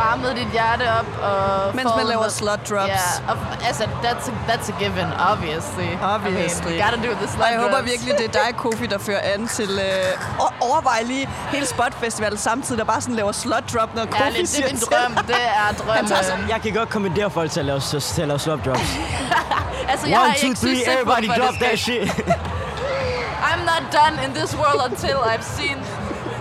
varmet 0.00 0.36
dit 0.36 0.50
hjerte 0.52 0.82
op. 1.00 1.06
Og 1.22 1.74
Mens 1.76 1.90
man 1.96 2.06
laver 2.06 2.12
noget- 2.14 2.32
slut 2.32 2.60
drops. 2.70 2.88
Ja, 2.88 3.30
og, 3.30 3.36
altså, 3.68 3.84
that's 4.04 4.24
a, 4.30 4.32
that's 4.48 4.66
a 4.72 4.74
given, 4.84 5.08
obviously. 5.32 5.88
Obviously. 6.14 6.66
I 6.66 6.78
mean, 6.78 6.84
gotta 6.84 6.98
do 7.08 7.12
the 7.22 7.28
slut 7.32 7.42
Og 7.44 7.48
jeg 7.52 7.60
håber 7.60 7.76
drops. 7.78 7.90
virkelig, 7.92 8.14
det 8.18 8.24
er 8.30 8.34
dig, 8.44 8.56
Kofi, 8.62 8.86
der 8.86 8.98
fører 8.98 9.20
an 9.34 9.48
til... 9.48 9.70
Øh, 9.70 10.40
og 10.44 10.52
overvej 10.60 11.02
lige 11.02 11.28
hele 11.50 11.66
Spot 11.66 11.94
Festival 12.00 12.38
samtidig, 12.38 12.78
der 12.78 12.84
bare 12.84 13.00
sådan 13.00 13.14
laver 13.14 13.32
slut 13.32 13.64
drop, 13.74 13.94
når 13.94 14.04
Kofi 14.04 14.22
Ærligt, 14.22 14.40
det 14.40 14.48
siger 14.48 14.66
er 14.66 14.70
min 14.70 14.78
til. 14.78 14.86
drøm. 14.86 15.12
Det 15.26 15.36
er 15.60 15.72
drømmen. 15.84 16.12
Altså, 16.12 16.32
jeg 16.48 16.60
kan 16.62 16.72
godt 16.72 16.88
kommandere 16.90 17.30
folk 17.30 17.50
til 17.50 17.60
at 17.60 17.66
lave, 17.66 17.80
til 17.80 18.22
at 18.22 18.28
lave 18.28 18.38
slop 18.38 18.64
drops. 18.64 18.80
altså, 19.92 20.06
jeg 20.08 20.20
One, 20.20 20.34
two, 20.42 20.54
three, 20.54 20.80
everybody 20.92 21.26
for 21.26 21.34
det 21.34 21.42
drop 21.42 21.54
that 21.60 21.78
shit. 21.78 22.02
I'm 23.50 23.62
not 23.72 23.82
done 24.00 24.14
in 24.24 24.30
this 24.34 24.50
world 24.56 24.80
until 24.90 25.16
I've 25.32 25.46
seen 25.58 25.78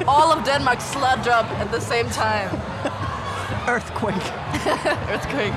all 0.07 0.29
of 0.37 0.39
Denmark 0.53 0.77
slut 0.81 1.19
drop 1.25 1.45
at 1.61 1.67
the 1.73 1.81
same 1.81 2.09
time. 2.09 2.49
Earthquake. 3.73 4.25
Earthquake. 5.13 5.53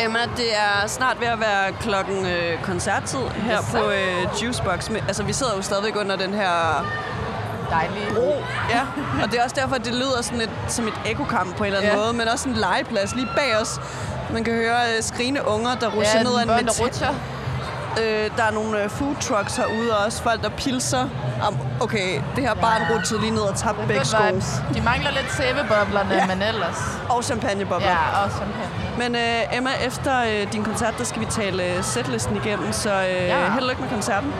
Emma, 0.00 0.18
det 0.36 0.56
er 0.56 0.86
snart 0.86 1.20
ved 1.20 1.26
at 1.26 1.40
være 1.40 1.72
klokken 1.80 2.26
øh, 2.26 2.62
koncerttid 2.62 3.18
her 3.34 3.58
på 3.72 3.90
øh, 3.90 4.42
Juicebox. 4.42 4.88
Men, 4.90 5.04
altså, 5.06 5.22
vi 5.22 5.32
sidder 5.32 5.52
jo 5.56 5.62
stadigvæk 5.62 5.96
under 5.96 6.16
den 6.16 6.34
her 6.34 6.86
Dejlig. 7.70 8.08
bro. 8.14 8.34
Ja, 8.70 8.80
og 9.22 9.30
det 9.30 9.38
er 9.40 9.44
også 9.44 9.56
derfor, 9.60 9.74
at 9.74 9.84
det 9.84 9.94
lyder 9.94 10.22
sådan 10.22 10.40
et, 10.40 10.50
som 10.68 10.86
et 10.88 10.94
ekokamp 11.06 11.56
på 11.56 11.64
en 11.64 11.66
eller 11.66 11.78
anden 11.80 11.92
Ja. 11.98 12.04
måde, 12.04 12.12
men 12.12 12.28
også 12.28 12.48
en 12.48 12.54
legeplads 12.54 13.14
lige 13.14 13.28
bag 13.36 13.56
os. 13.60 13.80
Man 14.32 14.44
kan 14.44 14.52
høre 14.54 14.76
øh, 14.96 15.02
skrigende 15.02 15.46
unger, 15.46 15.74
der 15.74 15.88
rusher 15.90 16.18
Ja, 16.18 16.22
ned 16.22 16.32
ad 16.38 16.42
en 16.42 16.48
metal-. 16.66 17.14
Øh, 18.02 18.30
der 18.36 18.42
er 18.42 18.50
nogle 18.50 18.82
øh, 18.82 18.90
food 18.90 19.14
trucks 19.20 19.56
herude 19.56 19.98
også. 20.04 20.22
Folk, 20.22 20.42
der 20.42 20.48
pilser. 20.48 21.02
Um, 21.48 21.56
okay, 21.80 22.20
det 22.36 22.44
her 22.44 22.54
barn 22.54 22.82
rutsede 22.92 23.20
lige 23.20 23.30
ned 23.30 23.40
og 23.40 23.56
tabte 23.56 23.86
begge 23.86 24.04
sko. 24.04 24.18
De 24.74 24.80
mangler 24.82 25.10
lidt 25.10 25.32
sæbeboblerne, 25.36 26.14
Ja. 26.14 26.26
men 26.26 26.42
ellers. 26.42 26.76
Og 27.10 27.24
champagnebobler. 27.24 27.88
Ja, 27.88 28.24
og 28.24 28.30
champagne. 28.30 28.70
Men 28.98 29.14
øh, 29.14 29.56
Emma, 29.56 29.70
efter 29.86 30.20
øh, 30.20 30.52
din 30.52 30.64
koncert, 30.64 30.94
der 30.98 31.04
skal 31.04 31.20
vi 31.20 31.26
tale 31.26 31.64
øh, 31.76 31.82
setlisten 31.84 32.36
igennem, 32.36 32.72
så 32.72 32.90
øh, 32.92 33.14
Ja. 33.14 33.52
held 33.52 33.62
og 33.64 33.68
lykke 33.68 33.82
med 33.82 33.90
koncerten. 33.90 34.32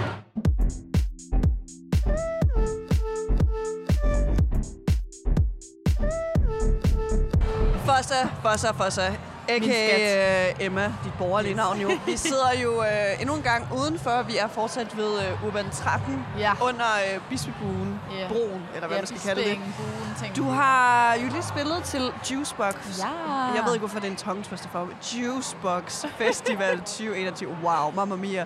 Fossa, 7.87 8.29
Fossa, 8.43 8.73
Fossa. 8.73 9.13
A.k.a. 9.49 10.49
øh, 10.49 10.55
Emma, 10.67 10.85
dit 11.05 11.13
borgerlige 11.19 11.55
navn 11.55 11.81
jo. 11.81 11.91
Vi 12.07 12.17
sidder 12.29 12.53
jo 12.63 12.83
øh, 12.83 13.21
endnu 13.21 13.35
en 13.35 13.43
gang 13.43 13.69
udenfor. 13.77 14.23
Vi 14.23 14.37
er 14.37 14.49
fortsat 14.49 14.97
ved 14.97 15.19
øh, 15.21 15.45
Urban 15.47 15.71
13 15.71 16.25
Ja. 16.39 16.53
under 16.63 16.85
øh, 17.15 17.21
Bispebuen, 17.31 18.01
Ja. 18.19 18.29
broen, 18.29 18.63
eller 18.75 18.87
hvad 18.87 18.97
ja, 18.97 19.03
man 19.03 19.07
skal 19.07 19.21
kalde 19.21 19.45
det. 19.51 19.59
Buen. 19.77 20.33
Du 20.37 20.51
har 20.51 21.15
jo 21.15 21.29
lige 21.29 21.43
spillet 21.43 21.83
til 21.85 22.13
Juicebox. 22.31 22.75
Ja. 22.99 23.07
Jeg 23.55 23.63
ved 23.67 23.73
ikke, 23.75 23.79
hvorfor 23.87 23.99
det 24.01 24.07
er 24.07 24.11
en 24.11 24.17
tongtwister 24.17 24.69
for 24.73 24.89
Juicebox 25.17 26.05
Festival 26.19 26.79
2021. 26.97 27.57
Wow, 27.65 27.91
mamma 27.95 28.17
mia. 28.17 28.45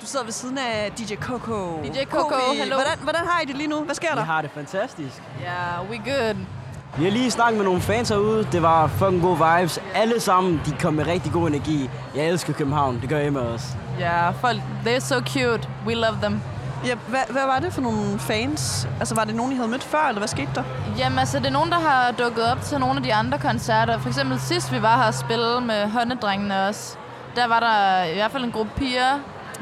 Du 0.00 0.06
sidder 0.06 0.24
ved 0.24 0.32
siden 0.32 0.58
af 0.58 0.92
DJ 0.98 1.14
Coco. 1.16 1.82
DJ 1.82 2.04
Coco, 2.04 2.34
hello. 2.54 2.74
Hvordan, 2.76 2.98
hvordan 2.98 3.26
har 3.26 3.40
I 3.40 3.44
det 3.44 3.56
lige 3.56 3.66
nu? 3.68 3.80
Hvad 3.84 3.94
sker 3.94 4.12
Vi 4.14 4.18
der? 4.18 4.24
har 4.24 4.42
det 4.42 4.50
fantastisk. 4.54 5.22
Ja, 5.40 5.82
we 5.90 5.96
good. 5.96 6.36
Vi 6.98 7.04
har 7.04 7.10
lige 7.10 7.30
snakket 7.30 7.56
med 7.56 7.64
nogle 7.64 7.80
fans 7.80 8.08
herude. 8.08 8.48
Det 8.52 8.62
var 8.62 8.86
fucking 8.86 9.22
gode 9.22 9.38
vibes. 9.38 9.78
Alle 9.94 10.20
sammen, 10.20 10.60
de 10.66 10.72
kom 10.80 10.94
med 10.94 11.06
rigtig 11.06 11.32
god 11.32 11.48
energi. 11.48 11.90
Jeg 12.14 12.24
elsker 12.24 12.52
København. 12.52 13.00
Det 13.00 13.08
gør 13.08 13.20
Emma 13.20 13.40
også. 13.40 13.66
Ja, 13.98 14.30
folk, 14.30 14.58
they're 14.86 15.00
so 15.00 15.14
cute. 15.14 15.68
We 15.86 15.94
love 15.94 16.16
them. 16.22 16.40
Ja, 16.86 16.94
hvad, 17.08 17.20
hvad 17.30 17.42
var 17.46 17.58
det 17.58 17.72
for 17.72 17.80
nogle 17.80 18.18
fans? 18.18 18.88
Altså, 18.98 19.14
var 19.14 19.24
det 19.24 19.34
nogen, 19.34 19.52
I 19.52 19.56
havde 19.56 19.68
mødt 19.68 19.84
før, 19.84 20.08
eller 20.08 20.20
hvad 20.20 20.28
skete 20.28 20.50
der? 20.54 20.62
Jamen, 20.98 21.18
altså, 21.18 21.38
det 21.38 21.46
er 21.46 21.50
nogen, 21.50 21.70
der 21.70 21.78
har 21.80 22.10
dukket 22.12 22.44
op 22.52 22.60
til 22.62 22.80
nogle 22.80 22.96
af 22.96 23.02
de 23.02 23.14
andre 23.14 23.38
koncerter. 23.38 23.98
For 23.98 24.08
eksempel 24.08 24.40
sidst, 24.40 24.72
vi 24.72 24.82
var 24.82 24.96
her 24.96 25.06
og 25.06 25.14
spille 25.14 25.60
med 25.60 25.88
Håndedrengene 25.90 26.66
også. 26.68 26.96
Der 27.36 27.46
var 27.48 27.60
der 27.60 28.04
i 28.04 28.14
hvert 28.14 28.32
fald 28.32 28.44
en 28.44 28.52
gruppe 28.52 28.72
piger. 28.76 29.18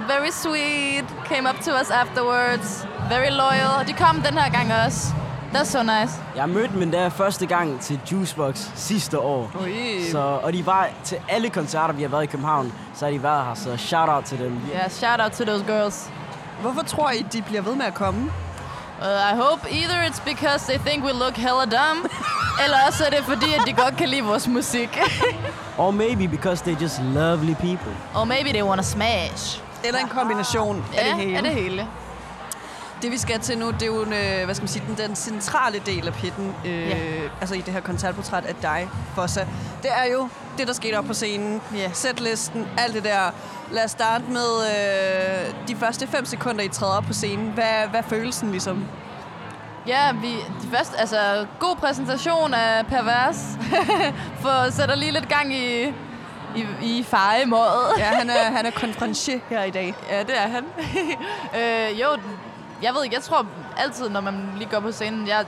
Very 0.08 0.30
sweet. 0.30 1.04
Came 1.28 1.48
up 1.48 1.54
to 1.64 1.70
us 1.80 1.90
afterwards. 1.90 2.86
Very 3.10 3.30
loyal. 3.30 3.70
Og 3.80 3.88
de 3.88 3.92
kom 3.92 4.22
den 4.22 4.38
her 4.38 4.50
gang 4.50 4.72
også. 4.86 5.14
That's 5.54 5.64
so 5.70 5.82
nice. 5.82 6.12
Jeg 6.36 6.48
mødte 6.48 6.80
dem 6.80 6.90
der 6.90 7.08
første 7.08 7.46
gang 7.46 7.80
til 7.80 8.00
Juicebox 8.12 8.68
sidste 8.74 9.18
år. 9.18 9.50
Ui. 9.62 10.04
Så, 10.10 10.18
og 10.18 10.52
de 10.52 10.66
var 10.66 10.88
til 11.04 11.18
alle 11.28 11.50
koncerter, 11.50 11.94
vi 11.94 12.02
har 12.02 12.08
været 12.08 12.22
i 12.22 12.26
København, 12.26 12.72
så 12.94 13.04
har 13.04 13.12
de 13.12 13.22
været 13.22 13.44
her. 13.44 13.54
Så 13.54 13.76
shout 13.76 14.08
out 14.08 14.24
til 14.24 14.38
dem. 14.38 14.60
Yeah, 14.74 14.90
shout 14.90 15.20
out 15.20 15.32
to 15.32 15.44
those 15.44 15.64
girls. 15.64 16.10
Hvorfor 16.60 16.82
tror 16.82 17.10
I, 17.10 17.26
de 17.32 17.42
bliver 17.42 17.62
ved 17.62 17.74
med 17.74 17.84
at 17.86 17.94
komme? 17.94 18.20
Uh, 19.00 19.06
I 19.06 19.34
hope 19.42 19.60
either 19.70 20.02
it's 20.08 20.20
because 20.24 20.66
they 20.72 20.78
think 20.86 21.04
we 21.04 21.12
look 21.12 21.36
hella 21.36 21.64
dumb, 21.64 22.04
eller 22.64 22.76
også 22.88 23.04
er 23.06 23.10
det 23.10 23.24
fordi, 23.24 23.54
at 23.54 23.62
de 23.66 23.72
godt 23.72 23.96
kan 23.96 24.08
lide 24.08 24.22
vores 24.22 24.48
musik. 24.48 24.98
Or 25.78 25.90
maybe 25.90 26.26
because 26.28 26.62
they're 26.70 26.82
just 26.82 27.00
lovely 27.14 27.54
people. 27.54 27.92
Or 28.14 28.24
maybe 28.24 28.48
they 28.48 28.62
wanna 28.62 28.82
smash. 28.82 29.60
Eller 29.84 30.00
en 30.00 30.08
kombination 30.08 30.84
af 30.98 31.04
det 31.04 31.14
hele? 31.14 31.36
er 31.36 31.40
det 31.42 31.50
hele. 31.50 31.86
Det 33.02 33.10
vi 33.12 33.18
skal 33.18 33.40
til 33.40 33.58
nu, 33.58 33.70
det 33.70 33.82
er 33.82 33.86
jo 33.86 34.02
en, 34.02 34.12
øh, 34.12 34.44
hvad 34.44 34.54
skal 34.54 34.62
man 34.62 34.68
sige, 34.68 34.84
den, 34.88 34.96
den 35.08 35.16
centrale 35.16 35.78
del 35.86 36.06
af 36.06 36.14
pitten, 36.14 36.54
øh, 36.64 36.88
Ja. 36.88 36.96
altså 37.40 37.54
i 37.54 37.60
det 37.60 37.72
her 37.72 37.80
koncertportræt 37.80 38.44
af 38.44 38.54
dig, 38.54 38.88
Fossa. 39.14 39.40
Det 39.82 39.90
er 39.96 40.12
jo 40.12 40.28
det, 40.58 40.66
der 40.66 40.72
skete 40.72 40.96
op 40.98 41.04
på 41.04 41.14
scenen, 41.14 41.60
Ja. 41.76 41.90
setlisten, 41.92 42.68
alt 42.78 42.94
det 42.94 43.04
der. 43.04 43.34
Lad 43.72 43.84
os 43.84 43.90
starte 43.90 44.24
med 44.28 44.66
øh, 44.66 45.68
de 45.68 45.76
første 45.76 46.06
5 46.06 46.24
sekunder, 46.24 46.64
I 46.64 46.68
træder 46.68 46.92
op 46.96 47.04
på 47.04 47.12
scenen. 47.12 47.50
Hvad, 47.54 47.88
hvad 47.90 48.00
er 48.00 48.04
følelsen 48.08 48.50
ligesom? 48.50 48.84
Ja, 49.86 50.12
vi, 50.12 50.32
de 50.62 50.76
første, 50.76 50.98
altså, 51.00 51.46
god 51.60 51.76
præsentation 51.76 52.54
af 52.54 52.86
Pervers. 52.86 53.36
For 54.42 54.70
sætter 54.70 54.94
lige 54.94 55.12
lidt 55.12 55.28
gang 55.28 55.54
i, 55.54 55.82
i, 56.56 56.66
i 56.82 57.02
faremåret. 57.08 57.98
Ja, 57.98 58.04
han 58.04 58.30
er, 58.30 58.50
han 58.56 58.66
er 58.66 58.70
konferencier 58.84 59.38
her 59.48 59.62
i 59.64 59.70
dag. 59.70 59.94
Ja, 60.10 60.18
det 60.20 60.34
er 60.38 60.48
han. 60.48 60.64
øh, 61.60 62.00
jo, 62.00 62.06
jeg 62.82 62.94
ved 62.94 63.04
ikke, 63.04 63.16
jeg 63.16 63.22
tror 63.22 63.46
altid, 63.76 64.08
når 64.08 64.20
man 64.20 64.52
lige 64.56 64.70
går 64.70 64.80
på 64.80 64.92
scenen, 64.92 65.28
jeg, 65.28 65.46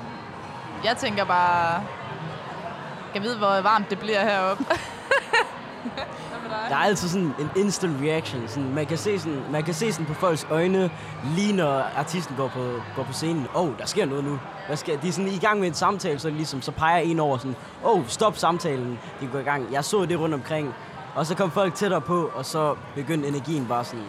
jeg 0.85 0.97
tænker 0.97 1.25
bare, 1.25 1.83
jeg 3.15 3.23
ved, 3.23 3.37
hvor 3.37 3.61
varmt 3.61 3.91
det 3.91 3.99
bliver 3.99 4.25
heroppe. 4.25 4.65
Der 6.69 6.77
er 6.77 6.81
altid 6.81 7.09
sådan 7.09 7.35
en 7.39 7.51
instant 7.57 7.97
reaction. 8.03 8.49
Sådan, 8.49 8.75
man, 8.75 8.87
kan 8.87 8.99
se 8.99 9.19
sådan, 9.19 9.43
man 9.51 9.63
kan 9.63 9.75
se 9.75 9.93
sådan 9.93 10.07
på 10.07 10.15
folks 10.15 10.47
øjne, 10.51 10.91
lige 11.37 11.53
når 11.53 11.83
artisten 11.97 12.37
går 12.37 12.49
på, 12.49 12.81
går 12.97 13.03
på 13.03 13.13
scenen. 13.13 13.47
Åh, 13.55 13.63
oh, 13.63 13.79
der 13.79 13.87
sker 13.87 14.07
noget 14.07 14.25
nu. 14.25 14.39
Hvad 14.67 14.77
sker? 14.77 15.01
de 15.01 15.09
er 15.09 15.13
sådan 15.13 15.31
i 15.31 15.39
gang 15.39 15.61
med 15.61 15.69
en 15.69 15.75
samtale, 15.75 16.19
så, 16.19 16.31
ligesom, 16.31 16.63
så 16.63 16.71
peger 16.71 16.99
en 16.99 17.21
over 17.21 17.39
sådan, 17.39 17.57
åh, 17.85 17.99
oh, 17.99 18.07
stop 18.07 18.37
samtalen. 18.37 18.99
De 19.21 19.27
går 19.27 19.39
i 19.39 19.43
gang. 19.43 19.73
Jeg 19.73 19.85
så 19.85 20.05
det 20.05 20.21
rundt 20.21 20.35
omkring. 20.35 20.75
Og 21.15 21.27
så 21.27 21.35
kom 21.35 21.51
folk 21.51 21.75
tættere 21.75 22.01
på, 22.01 22.31
og 22.35 22.47
så 22.47 22.75
begyndte 22.95 23.29
energien 23.29 23.67
bare 23.67 23.85
sådan 23.85 24.05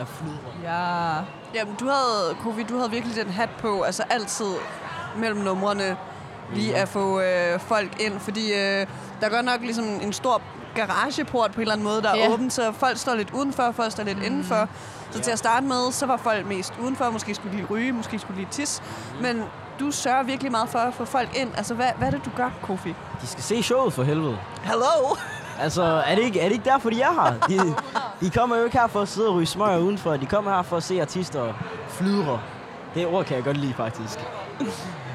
at 0.00 0.08
flyde. 0.08 0.38
Ja. 0.62 1.14
Jamen, 1.54 1.74
du 1.80 1.84
havde, 1.84 2.36
Kofi, 2.42 2.62
du 2.62 2.76
havde 2.78 2.90
virkelig 2.90 3.16
den 3.24 3.32
hat 3.32 3.48
på, 3.58 3.82
altså 3.82 4.02
altid 4.10 4.46
mellem 5.16 5.40
numrene, 5.40 5.96
lige 6.54 6.76
at 6.76 6.88
få 6.88 7.20
øh, 7.20 7.60
folk 7.60 8.00
ind, 8.00 8.20
fordi 8.20 8.52
øh, 8.52 8.86
der 9.20 9.28
går 9.28 9.42
nok 9.42 9.60
ligesom 9.60 9.84
en 9.84 10.12
stor 10.12 10.42
garageport 10.74 11.50
på 11.50 11.56
en 11.56 11.60
eller 11.60 11.72
anden 11.72 11.86
måde, 11.86 12.02
der 12.02 12.10
er 12.10 12.16
Ja. 12.16 12.32
åben, 12.32 12.50
så 12.50 12.72
folk 12.72 12.98
står 12.98 13.14
lidt 13.14 13.30
udenfor, 13.30 13.72
folk 13.72 13.92
står 13.92 14.02
lidt 14.04 14.18
indenfor. 14.22 14.68
Så 15.10 15.20
til 15.20 15.30
at 15.30 15.38
starte 15.38 15.66
med, 15.66 15.92
så 15.92 16.06
var 16.06 16.16
folk 16.16 16.46
mest 16.46 16.74
udenfor, 16.80 17.10
måske 17.10 17.34
skulle 17.34 17.52
de 17.52 17.56
lige 17.56 17.68
ryge, 17.70 17.92
måske 17.92 18.18
skulle 18.18 18.36
de 18.36 18.40
lige 18.40 18.50
tisse, 18.52 18.82
men 19.22 19.42
du 19.80 19.90
sørger 19.90 20.22
virkelig 20.22 20.52
meget 20.52 20.68
for 20.68 20.78
at 20.78 20.94
få 20.94 21.04
folk 21.04 21.36
ind. 21.36 21.50
Altså, 21.56 21.74
hvad, 21.74 21.86
hvad 21.98 22.06
er 22.06 22.10
det, 22.10 22.24
du 22.24 22.30
gør, 22.36 22.50
Kofi? 22.62 22.94
De 23.22 23.26
skal 23.26 23.42
se 23.42 23.62
showet 23.62 23.92
for 23.92 24.02
helvede. 24.02 24.38
Hello! 24.62 25.16
Altså, 25.60 25.82
er 25.82 26.14
det 26.14 26.24
ikke, 26.24 26.40
er 26.40 26.44
det 26.44 26.52
ikke 26.52 26.64
derfor, 26.64 26.90
de 26.90 27.02
er 27.02 27.12
her? 27.12 27.34
De, 27.48 27.74
de 28.20 28.30
kommer 28.30 28.56
jo 28.56 28.64
ikke 28.64 28.78
her 28.78 28.86
for 28.86 29.00
at 29.00 29.08
sidde 29.08 29.28
og 29.28 29.34
ryge 29.34 29.46
smøger 29.46 29.78
udenfor. 29.78 30.16
De 30.16 30.26
kommer 30.26 30.54
her 30.54 30.62
for 30.62 30.76
at 30.76 30.82
se 30.82 31.00
artister 31.00 31.54
flydre. 31.88 32.40
Det 32.94 33.06
ord 33.06 33.24
kan 33.24 33.36
jeg 33.36 33.44
godt 33.44 33.56
lide, 33.56 33.74
faktisk. 33.74 34.18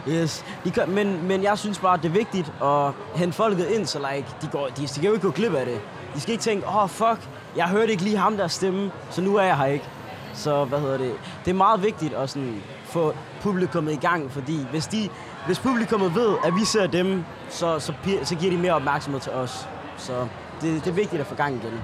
Yes. 0.07 0.45
De 0.63 0.71
kan, 0.71 0.89
men, 0.89 1.27
men 1.27 1.43
jeg 1.43 1.57
synes 1.57 1.79
bare, 1.79 1.97
det 1.97 2.05
er 2.05 2.09
vigtigt 2.09 2.53
at 2.63 2.91
hente 3.15 3.35
folket 3.37 3.67
ind, 3.67 3.85
så 3.85 3.99
like, 3.99 4.27
de, 4.41 4.47
går, 4.47 4.67
de, 4.67 4.81
de 4.81 4.87
skal 4.87 5.03
jo 5.03 5.13
ikke 5.13 5.27
gå 5.27 5.31
glip 5.31 5.53
af 5.53 5.65
det. 5.65 5.81
De 6.15 6.21
skal 6.21 6.31
ikke 6.31 6.41
tænke, 6.41 6.67
åh 6.67 6.83
oh, 6.83 6.89
fuck, 6.89 7.19
jeg 7.55 7.67
hørte 7.67 7.91
ikke 7.91 8.03
lige 8.03 8.17
ham 8.17 8.37
der 8.37 8.47
stemme, 8.47 8.91
så 9.09 9.21
nu 9.21 9.35
er 9.35 9.43
jeg 9.43 9.57
her 9.57 9.65
ikke. 9.65 9.85
Så 10.33 10.65
hvad 10.65 10.79
hedder 10.79 10.97
det? 10.97 11.13
Det 11.45 11.51
er 11.51 11.55
meget 11.55 11.83
vigtigt 11.83 12.13
at 12.13 12.29
sådan, 12.29 12.61
få 12.83 13.13
publikummet 13.41 13.93
i 13.93 13.95
gang, 13.95 14.31
fordi 14.31 14.67
hvis, 14.71 14.87
de, 14.87 15.09
hvis 15.45 15.59
publikummet 15.59 16.15
ved, 16.15 16.35
at 16.43 16.55
vi 16.55 16.65
ser 16.65 16.87
dem, 16.87 17.25
så, 17.49 17.79
så, 17.79 17.93
så 18.23 18.35
giver 18.35 18.51
de 18.51 18.57
mere 18.57 18.73
opmærksomhed 18.73 19.21
til 19.21 19.31
os. 19.31 19.67
Så 19.97 20.27
det, 20.61 20.83
det 20.85 20.87
er 20.87 20.95
vigtigt 20.95 21.21
at 21.21 21.27
få 21.27 21.35
gang 21.35 21.55
igen. 21.55 21.81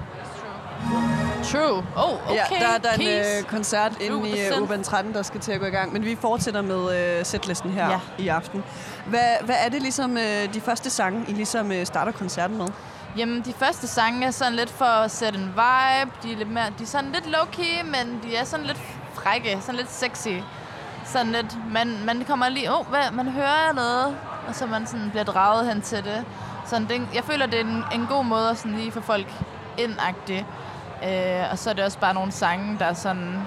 True. 1.44 1.84
Oh, 1.96 2.12
okay. 2.30 2.34
Ja, 2.34 2.42
der, 2.60 2.78
der 2.78 2.88
er 2.88 2.94
en 2.94 3.08
øh, 3.38 3.42
koncert 3.48 3.92
inde 4.00 4.28
i 4.28 4.32
øh, 4.40 4.48
100%. 4.48 4.60
Urban 4.62 4.82
13, 4.82 5.14
der 5.14 5.22
skal 5.22 5.40
til 5.40 5.52
at 5.52 5.60
gå 5.60 5.66
i 5.66 5.70
gang. 5.70 5.92
Men 5.92 6.04
vi 6.04 6.16
fortsætter 6.20 6.62
med 6.62 7.18
øh, 7.18 7.24
setlisten 7.26 7.70
her 7.70 7.90
Ja. 7.90 8.00
i 8.18 8.28
aften. 8.28 8.64
Hvad, 9.06 9.20
hvad 9.44 9.54
er 9.64 9.68
det 9.68 9.82
ligesom 9.82 10.16
øh, 10.16 10.54
de 10.54 10.60
første 10.60 10.90
sange, 10.90 11.24
I 11.28 11.32
ligesom 11.32 11.72
øh, 11.72 11.86
starter 11.86 12.12
koncerten 12.12 12.58
med? 12.58 12.66
Jamen, 13.16 13.42
de 13.42 13.52
første 13.52 13.88
sange 13.88 14.26
er 14.26 14.30
sådan 14.30 14.54
lidt 14.54 14.70
for 14.70 14.84
at 14.84 15.10
sætte 15.10 15.38
en 15.38 15.46
vibe. 15.46 16.10
De 16.22 16.32
er, 16.32 16.36
lidt 16.36 16.50
mere, 16.50 16.64
de 16.78 16.82
er 16.82 16.86
sådan 16.86 17.12
lidt 17.12 17.24
low-key, 17.36 17.84
men 17.84 18.20
de 18.22 18.36
er 18.36 18.44
sådan 18.44 18.66
lidt 18.66 18.78
frække, 19.14 19.58
sådan 19.60 19.74
lidt 19.74 19.92
sexy. 19.92 20.28
Sådan 21.06 21.32
lidt, 21.32 21.56
man, 21.72 21.96
man 22.06 22.24
kommer 22.28 22.48
lige, 22.48 22.74
oh, 22.78 22.86
hvad, 22.86 23.10
man 23.12 23.28
hører 23.28 23.72
noget, 23.74 24.16
og 24.48 24.54
så 24.54 24.66
man 24.66 24.86
sådan 24.86 25.10
bliver 25.10 25.24
draget 25.24 25.66
hen 25.68 25.82
til 25.82 26.04
det. 26.04 26.24
Sådan, 26.70 26.88
det, 26.88 27.08
jeg 27.14 27.24
føler, 27.24 27.46
det 27.46 27.60
er 27.60 27.64
en, 27.64 27.84
en 27.92 28.06
god 28.06 28.24
måde 28.24 28.50
at 28.50 28.58
sådan 28.58 28.76
lige 28.76 28.92
få 28.92 29.00
folk 29.00 29.26
indagtigt. 29.78 30.44
Øh, 31.04 31.44
og 31.50 31.58
så 31.58 31.70
er 31.70 31.74
det 31.74 31.84
også 31.84 31.98
bare 31.98 32.14
nogle 32.14 32.32
sange, 32.32 32.78
der 32.78 32.84
er 32.84 32.92
sådan... 32.92 33.42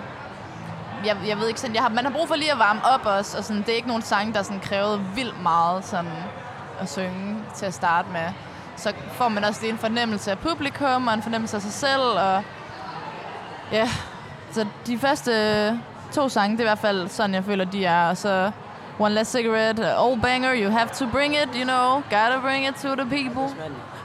Jeg, 1.05 1.17
jeg 1.27 1.37
ved 1.37 1.47
ikke 1.47 1.59
sådan, 1.59 1.75
jeg 1.75 1.83
har, 1.83 1.89
man 1.89 2.05
har 2.05 2.11
brug 2.11 2.27
for 2.27 2.35
lige 2.35 2.51
at 2.51 2.59
varme 2.59 2.85
op 2.85 3.05
også, 3.05 3.37
og 3.37 3.43
sådan, 3.43 3.61
det 3.61 3.69
er 3.69 3.75
ikke 3.75 3.87
nogen 3.87 4.03
sange, 4.03 4.33
der 4.33 4.43
sådan 4.43 4.59
krævede 4.59 5.01
vildt 5.15 5.41
meget 5.41 5.85
sådan, 5.85 6.11
at 6.79 6.91
synge 6.91 7.37
til 7.55 7.65
at 7.65 7.73
starte 7.73 8.09
med. 8.11 8.27
Så 8.75 8.93
får 9.11 9.27
man 9.27 9.43
også 9.43 9.61
lige 9.61 9.71
en 9.71 9.77
fornemmelse 9.77 10.31
af 10.31 10.39
publikum, 10.39 11.07
og 11.07 11.13
en 11.13 11.21
fornemmelse 11.21 11.55
af 11.55 11.61
sig 11.61 11.73
selv, 11.73 12.01
og 12.01 12.43
ja, 13.71 13.89
så 14.51 14.65
de 14.87 14.97
første 14.97 15.31
to 16.11 16.29
sange, 16.29 16.57
det 16.57 16.59
er 16.59 16.63
i 16.63 16.69
hvert 16.69 16.79
fald 16.79 17.07
sådan, 17.07 17.33
jeg 17.33 17.43
føler, 17.43 17.65
de 17.65 17.85
er, 17.85 18.09
og 18.09 18.17
så 18.17 18.51
One 18.99 19.13
Less 19.15 19.31
Cigarette, 19.31 19.79
Old 19.97 20.21
Banger, 20.21 20.53
You 20.53 20.69
Have 20.69 20.89
to 20.99 21.05
Bring 21.07 21.35
It, 21.35 21.49
you 21.55 21.63
know, 21.63 22.01
gotta 22.09 22.39
bring 22.41 22.67
it 22.67 22.75
to 22.75 22.95
the 22.95 23.05
people. 23.05 23.55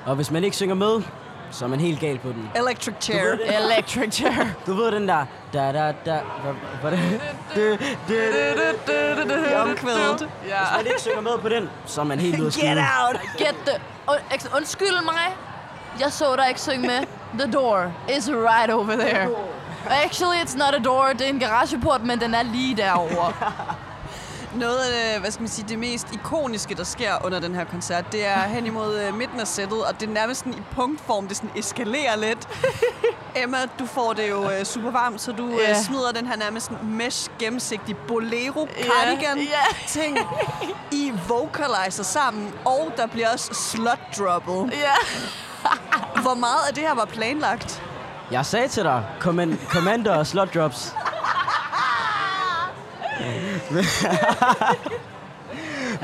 Og 0.06 0.16
hvis 0.16 0.30
man 0.30 0.44
ikke 0.44 0.56
synger 0.56 0.74
med, 0.74 1.02
så 1.50 1.64
er 1.64 1.68
man 1.68 1.80
helt 1.80 2.00
gal 2.00 2.18
på 2.18 2.28
den. 2.28 2.50
Electric 2.56 2.94
Chair. 3.00 3.30
ved. 3.36 3.38
Electric 3.72 4.14
Chair. 4.14 4.46
Du 4.66 4.74
ved 4.74 4.92
den 4.92 5.08
der... 5.08 5.26
Da, 5.52 5.72
da, 5.72 5.94
da, 6.06 6.20
hvad, 6.80 6.90
det? 6.90 7.20
Det, 7.54 7.78
det, 8.08 8.18
Det 9.28 9.52
er 9.52 9.58
omkvædet. 9.60 10.28
Ja. 10.48 10.58
Hvis 10.58 10.76
man 10.76 10.86
ikke 10.86 11.00
synger 11.00 11.20
med 11.20 11.38
på 11.42 11.48
den, 11.48 11.70
så 11.86 12.00
er 12.00 12.04
man 12.04 12.18
helt 12.20 12.40
ude. 12.40 12.50
Get 12.50 12.78
out! 12.78 13.20
Get 13.38 13.54
the... 13.66 13.80
Und, 14.06 14.18
undskyld 14.56 15.04
mig. 15.04 15.36
Jeg 16.00 16.12
så 16.12 16.36
dig 16.36 16.48
ikke 16.48 16.60
synge 16.60 16.86
med. 16.86 17.00
The 17.38 17.52
door 17.52 17.92
is 18.16 18.30
right 18.30 18.70
over 18.70 18.96
there. 18.96 19.28
Actually, 20.04 20.36
it's 20.38 20.56
not 20.56 20.74
a 20.74 20.78
door. 20.78 21.06
Det 21.12 21.20
er 21.20 21.28
en 21.28 21.38
garageport, 21.38 22.02
men 22.04 22.20
den 22.20 22.34
er 22.34 22.42
lige 22.42 22.76
derovre. 22.76 23.32
Noget 24.54 24.78
af 24.78 25.12
det, 25.12 25.20
hvad 25.20 25.30
skal 25.30 25.42
man 25.42 25.48
sige, 25.48 25.68
det 25.68 25.78
mest 25.78 26.06
ikoniske, 26.12 26.74
der 26.74 26.84
sker 26.84 27.24
under 27.24 27.40
den 27.40 27.54
her 27.54 27.64
koncert, 27.64 28.12
det 28.12 28.26
er 28.26 28.38
hen 28.40 28.66
imod 28.66 29.00
øh, 29.00 29.14
midten 29.14 29.40
af 29.40 29.46
sættet, 29.46 29.84
og 29.84 30.00
det 30.00 30.08
er 30.08 30.12
nærmest 30.12 30.40
sådan 30.40 30.52
i 30.54 30.62
punktform, 30.74 31.28
det 31.28 31.36
sådan 31.36 31.50
eskalerer 31.56 32.16
lidt. 32.16 32.48
Emma, 33.42 33.58
du 33.78 33.86
får 33.86 34.12
det 34.12 34.30
jo 34.30 34.50
øh, 34.50 34.64
super 34.64 34.90
varmt, 34.90 35.20
så 35.20 35.32
du 35.32 35.48
Ja. 35.48 35.70
øh, 35.70 35.76
smider 35.76 36.12
den 36.12 36.26
her 36.26 36.36
nærmest 36.36 36.70
mesh 36.82 37.30
gennemsigtig 37.38 37.96
bolero 37.96 38.68
cardigan 38.82 39.38
ja. 39.38 39.76
ting. 39.86 40.18
I 40.92 41.12
vocalizer 41.28 42.02
sammen, 42.02 42.52
og 42.64 42.92
der 42.96 43.06
bliver 43.06 43.28
også 43.32 43.54
slut 43.54 43.98
droppet. 44.18 44.72
Ja. 44.72 44.92
Hvor 46.22 46.34
meget 46.34 46.68
af 46.68 46.74
det 46.74 46.82
her 46.82 46.94
var 46.94 47.04
planlagt? 47.04 47.82
Jeg 48.30 48.46
sagde 48.46 48.68
til 48.68 48.82
dig, 48.82 49.04
command, 49.20 49.58
Commander 49.68 50.14
og 50.14 50.26
Slot 50.26 50.54
Drops. 50.54 50.94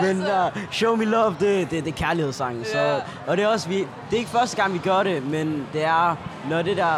Men 0.03 0.23
uh, 0.23 0.29
Show 0.71 0.97
Me 0.97 1.05
Love, 1.05 1.37
det, 1.41 1.71
det, 1.71 1.85
det 1.85 1.93
er 1.93 1.97
kærlighedssangen. 1.97 2.65
Så, 2.65 3.01
og 3.27 3.37
det 3.37 3.45
er 3.45 3.49
også, 3.49 3.69
vi, 3.69 3.79
det 3.79 4.13
er 4.13 4.17
ikke 4.17 4.31
første 4.31 4.57
gang, 4.57 4.75
vi 4.75 4.79
gør 4.79 5.03
det, 5.03 5.23
men 5.23 5.67
det 5.73 5.85
er, 5.85 6.17
når 6.51 6.63
det 6.63 6.77
der, 6.77 6.93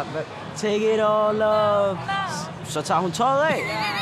take 0.55 0.93
it 0.93 0.99
all 0.99 1.41
off, 1.41 1.99
så 2.65 2.81
tager 2.81 3.01
hun 3.01 3.11
tøjet 3.11 3.41
af. 3.41 3.59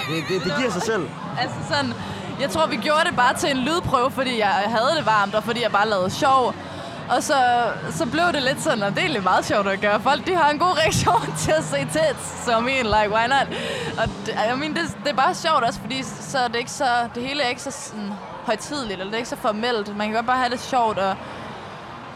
Det, 0.10 0.24
det, 0.30 0.44
det 0.44 0.54
giver 0.58 0.72
sig 0.72 0.82
selv. 0.82 1.10
Altså 1.40 1.56
sådan, 1.70 1.94
jeg 2.40 2.50
tror, 2.50 2.68
vi 2.68 2.76
gjorde 2.76 3.04
det 3.10 3.16
bare 3.16 3.34
til 3.34 3.52
en 3.52 3.58
lydprøve, 3.58 4.12
fordi 4.12 4.40
jeg 4.40 4.48
havde 4.48 4.98
det 4.98 5.06
varmt, 5.06 5.36
og 5.36 5.44
fordi 5.44 5.64
jeg 5.64 5.72
bare 5.72 5.90
lavede 5.90 6.10
sjov. 6.10 6.54
Og 7.10 7.24
så, 7.24 7.36
så 7.92 8.06
blev 8.06 8.24
det 8.34 8.42
lidt 8.42 8.62
sådan, 8.62 8.84
og 8.84 8.90
det 8.90 8.98
er 8.98 9.02
egentlig 9.02 9.24
meget 9.24 9.46
sjovt 9.46 9.68
at 9.68 9.82
gøre. 9.82 10.00
Folk, 10.02 10.28
de 10.28 10.36
har 10.36 10.50
en 10.50 10.60
god 10.60 10.78
reaktion 10.78 11.34
til 11.44 11.52
at 11.52 11.64
se 11.64 11.78
tits, 11.78 12.46
så 12.46 12.58
I 12.58 12.62
mean, 12.62 12.86
like, 12.86 13.10
why 13.16 13.28
not? 13.28 13.48
Og 14.00 14.08
det, 14.26 14.34
I 14.54 14.58
mean, 14.60 14.76
det, 14.76 14.98
det 15.04 15.12
er 15.12 15.16
bare 15.16 15.36
sjovt 15.36 15.64
også, 15.64 15.80
fordi 15.80 16.04
så 16.04 16.38
er 16.38 16.48
det 16.48 16.56
ikke 16.56 16.72
så, 16.72 17.10
det 17.16 17.24
hele 17.24 17.44
er 17.44 17.48
ikke 17.48 17.62
så 17.62 17.72
sådan, 17.72 18.12
højtidligt, 18.46 18.92
eller 18.92 19.06
det 19.06 19.14
er 19.14 19.18
ikke 19.18 19.30
så 19.30 19.36
formelt. 19.36 19.98
Man 19.98 20.08
kan 20.08 20.16
godt 20.16 20.26
bare 20.26 20.38
have 20.38 20.50
det 20.50 20.60
sjovt 20.60 20.98
og 20.98 21.16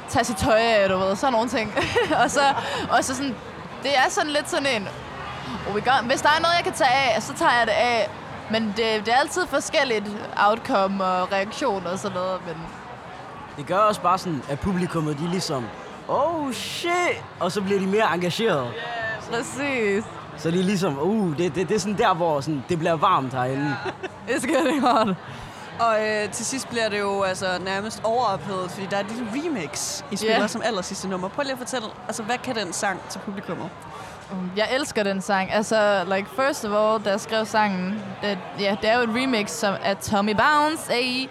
tage 0.10 0.26
sit 0.26 0.38
tøj 0.38 0.60
af, 0.60 0.90
du 0.90 0.98
ved, 0.98 1.16
sådan 1.16 1.34
nogle 1.34 1.50
ting. 1.50 1.74
og, 2.24 2.32
så, 2.32 2.42
og 2.92 3.04
så 3.04 3.16
sådan, 3.16 3.36
det 3.84 3.98
er 3.98 4.10
sådan 4.10 4.32
lidt 4.32 4.50
sådan 4.50 4.68
en, 4.68 4.88
oh 5.68 5.76
my 5.76 5.84
God, 5.86 6.08
hvis 6.08 6.22
der 6.22 6.30
er 6.30 6.42
noget, 6.42 6.56
jeg 6.56 6.64
kan 6.64 6.74
tage 6.74 6.92
af, 6.92 7.24
så 7.24 7.34
tager 7.34 7.58
jeg 7.58 7.68
det 7.68 7.74
af. 7.74 8.10
Men 8.52 8.74
det, 8.78 9.06
det 9.06 9.14
er 9.14 9.18
altid 9.18 9.48
forskelligt 9.48 10.06
outcome 10.48 11.04
og 11.06 11.32
reaktion 11.32 11.88
og 11.88 12.00
sådan 12.00 12.16
noget. 12.16 12.40
Men 12.48 12.56
det 13.60 13.68
gør 13.68 13.78
også 13.78 14.02
bare 14.02 14.18
sådan, 14.18 14.42
at 14.50 14.60
publikummet, 14.60 15.20
de 15.20 15.26
er 15.26 15.30
ligesom, 15.30 15.66
oh 16.08 16.52
shit, 16.54 17.24
og 17.40 17.52
så 17.52 17.62
bliver 17.62 17.80
de 17.80 17.88
mere 17.88 18.14
engageret. 18.14 18.68
præcis. 19.32 20.04
Så 20.38 20.52
de 20.52 20.60
er 20.60 20.64
ligesom, 20.64 21.00
uh, 21.02 21.38
det, 21.38 21.56
det, 21.56 21.70
det 21.70 21.76
er 21.76 21.80
sådan 21.80 21.98
der, 21.98 22.14
hvor 22.14 22.42
sådan, 22.42 22.64
det 22.70 22.80
bliver 22.80 22.94
varmt 22.94 23.34
herinde. 23.34 23.76
It's 24.30 24.48
getting 24.58 24.82
hot. 24.82 25.08
Og 25.80 26.08
øh, 26.08 26.30
til 26.32 26.46
sidst 26.46 26.70
bliver 26.70 26.90
det 26.90 27.00
jo 27.00 27.22
altså, 27.24 27.46
nærmest 27.66 28.02
overophedet, 28.04 28.72
fordi 28.72 28.86
der 28.92 28.98
er 28.98 29.02
et 29.02 29.12
lille 29.12 29.28
remix, 29.34 30.02
I 30.12 30.16
spiller 30.16 30.40
Ja. 30.42 30.48
som 30.48 30.62
aller 30.66 30.82
sidste 30.82 31.08
nummer. 31.08 31.28
Prøv 31.28 31.44
lige 31.44 31.52
at 31.52 31.58
fortælle, 31.58 31.88
altså, 32.08 32.24
hvad 32.24 32.38
kan 32.38 32.56
den 32.56 32.74
sang 32.74 33.00
til 33.10 33.20
publikummet? 33.20 33.70
Jeg 34.56 34.68
elsker 34.76 35.04
den 35.04 35.22
sang. 35.22 35.52
Altså, 35.54 36.04
like, 36.16 36.30
first 36.36 36.66
of 36.66 36.72
all, 36.72 37.06
da 37.06 37.10
jeg 37.10 37.20
skrev 37.20 37.46
sangen, 37.46 38.02
det, 38.22 38.38
ja, 38.60 38.76
det 38.82 38.90
er 38.90 38.98
jo 38.98 39.04
et 39.04 39.10
remix 39.10 39.50
som 39.50 39.76
af 39.84 39.98
Tommy 39.98 40.36
Bounce, 40.36 40.94
A.I. 40.94 41.30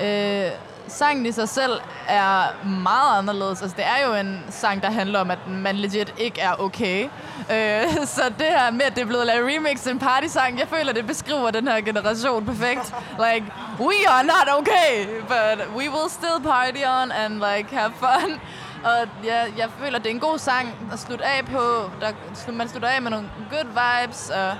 Øh, 0.00 0.50
sangen 0.88 1.26
i 1.26 1.32
sig 1.32 1.48
selv 1.48 1.72
er 2.08 2.66
meget 2.66 3.18
anderledes. 3.18 3.62
Altså, 3.62 3.76
det 3.76 3.84
er 3.86 4.06
jo 4.06 4.14
en 4.14 4.44
sang, 4.50 4.82
der 4.82 4.90
handler 4.90 5.20
om, 5.20 5.30
at 5.30 5.38
man 5.48 5.76
legit 5.76 6.14
ikke 6.18 6.40
er 6.40 6.60
okay. 6.60 7.04
Øh, 7.50 7.82
så 8.16 8.22
det 8.38 8.46
her 8.46 8.70
med, 8.70 8.82
at 8.82 8.94
det 8.94 9.02
er 9.02 9.06
blevet 9.06 9.26
lavet 9.26 9.54
remix 9.54 9.86
en 9.86 9.98
party-sang, 9.98 10.58
jeg 10.58 10.68
føler, 10.68 10.92
det 10.92 11.06
beskriver 11.06 11.50
den 11.50 11.68
her 11.68 11.80
generation 11.80 12.46
perfekt. 12.46 12.94
Like, 13.18 13.46
we 13.80 13.96
are 14.08 14.24
not 14.24 14.48
okay, 14.58 15.06
but 15.28 15.68
we 15.76 15.90
will 15.90 16.10
still 16.10 16.40
party 16.42 16.82
on 16.86 17.12
and 17.12 17.34
like 17.34 17.76
have 17.76 17.92
fun. 18.00 18.40
Og 18.84 19.08
ja, 19.24 19.40
jeg 19.56 19.68
føler, 19.78 19.98
det 19.98 20.06
er 20.06 20.14
en 20.14 20.20
god 20.20 20.38
sang 20.38 20.74
at 20.92 20.98
slutte 20.98 21.24
af 21.24 21.44
på. 21.44 21.90
Der, 22.00 22.52
man 22.52 22.68
slutter 22.68 22.88
af 22.88 23.02
med 23.02 23.10
nogle 23.10 23.30
good 23.50 23.66
vibes, 23.66 24.30
og 24.30 24.56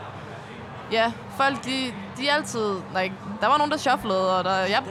ja, 0.92 1.12
folk, 1.36 1.64
de, 1.64 1.92
de 2.18 2.32
altid, 2.32 2.74
like, 3.02 3.14
der 3.40 3.46
var 3.46 3.56
nogen, 3.58 3.70
der 3.70 3.76
shufflede, 3.76 4.38
og 4.38 4.44
der, 4.44 4.56
jeg, 4.56 4.82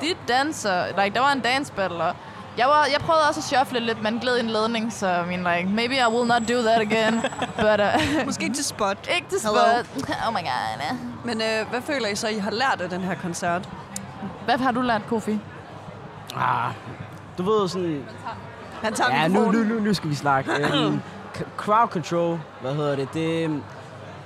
de 0.00 0.06
danser, 0.28 0.86
like, 0.86 1.14
der 1.14 1.20
var 1.20 1.32
en 1.32 1.40
dance 1.40 1.72
battle, 1.72 2.02
og 2.04 2.14
jeg, 2.58 2.66
var, 2.66 2.86
jeg 2.92 3.00
prøvede 3.00 3.22
også 3.28 3.40
at 3.40 3.44
shuffle 3.44 3.80
lidt, 3.80 4.02
men 4.02 4.18
gled 4.18 4.36
i 4.36 4.40
en 4.40 4.50
ledning, 4.50 4.92
så 4.92 5.22
I 5.22 5.26
mean, 5.36 5.56
like, 5.56 5.74
maybe 5.74 5.94
I 5.94 6.06
will 6.14 6.26
not 6.28 6.42
do 6.48 6.62
that 6.62 6.80
again. 6.80 7.20
but, 7.64 7.80
uh, 7.80 8.26
Måske 8.26 8.52
til 8.52 8.64
spot. 8.64 8.96
ikke 9.16 9.28
til 9.28 9.38
Hello. 9.42 9.82
spot. 9.84 10.16
Oh 10.26 10.32
my 10.32 10.38
god. 10.38 10.80
ja. 10.80 10.96
Men 11.24 11.40
øh, 11.42 11.70
hvad 11.70 11.82
føler 11.82 12.08
I 12.08 12.14
så, 12.14 12.28
I 12.28 12.38
har 12.38 12.50
lært 12.50 12.80
af 12.80 12.90
den 12.90 13.00
her 13.00 13.14
koncert? 13.14 13.68
Hvad 14.44 14.58
har 14.58 14.72
du 14.72 14.80
lært, 14.80 15.02
Kofi? 15.08 15.38
Ah, 16.36 16.72
du 17.38 17.42
ved 17.42 17.68
sådan... 17.68 18.04
Han 18.82 18.94
tager 18.94 19.14
Ja, 19.14 19.28
nu, 19.28 19.50
nu, 19.52 19.58
nu, 19.62 19.80
nu 19.80 19.94
skal 19.94 20.10
vi 20.10 20.14
snakke. 20.14 20.50
Um, 20.86 21.02
crowd 21.56 21.88
control, 21.88 22.40
hvad 22.60 22.74
hedder 22.74 22.96
det? 22.96 23.08
Det, 23.14 23.62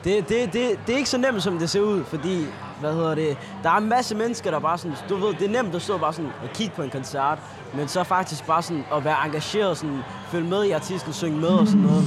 det, 0.04 0.28
det, 0.28 0.52
det, 0.52 0.80
det 0.86 0.92
er 0.92 0.96
ikke 0.96 1.10
så 1.10 1.18
nemt, 1.18 1.42
som 1.42 1.58
det 1.58 1.70
ser 1.70 1.80
ud, 1.80 2.04
fordi, 2.04 2.46
hvad 2.80 2.94
hedder 2.94 3.14
det, 3.14 3.36
der 3.62 3.70
er 3.70 3.76
en 3.76 3.88
masse 3.88 4.14
mennesker, 4.14 4.50
der 4.50 4.58
bare 4.58 4.78
sådan, 4.78 4.96
du 5.08 5.16
ved, 5.16 5.34
det 5.34 5.42
er 5.42 5.62
nemt 5.62 5.74
at 5.74 5.82
stå 5.82 5.98
bare 5.98 6.12
sådan 6.12 6.30
og 6.42 6.48
kigge 6.54 6.74
på 6.76 6.82
en 6.82 6.90
koncert, 6.90 7.38
men 7.74 7.88
så 7.88 8.04
faktisk 8.04 8.46
bare 8.46 8.62
sådan 8.62 8.84
at 8.94 9.04
være 9.04 9.16
engageret, 9.24 9.76
sådan, 9.76 9.98
følge 10.30 10.48
med 10.48 10.64
i 10.64 10.70
artisten, 10.70 11.12
synge 11.12 11.40
med 11.40 11.48
og 11.48 11.66
sådan 11.66 11.82
noget. 11.82 12.04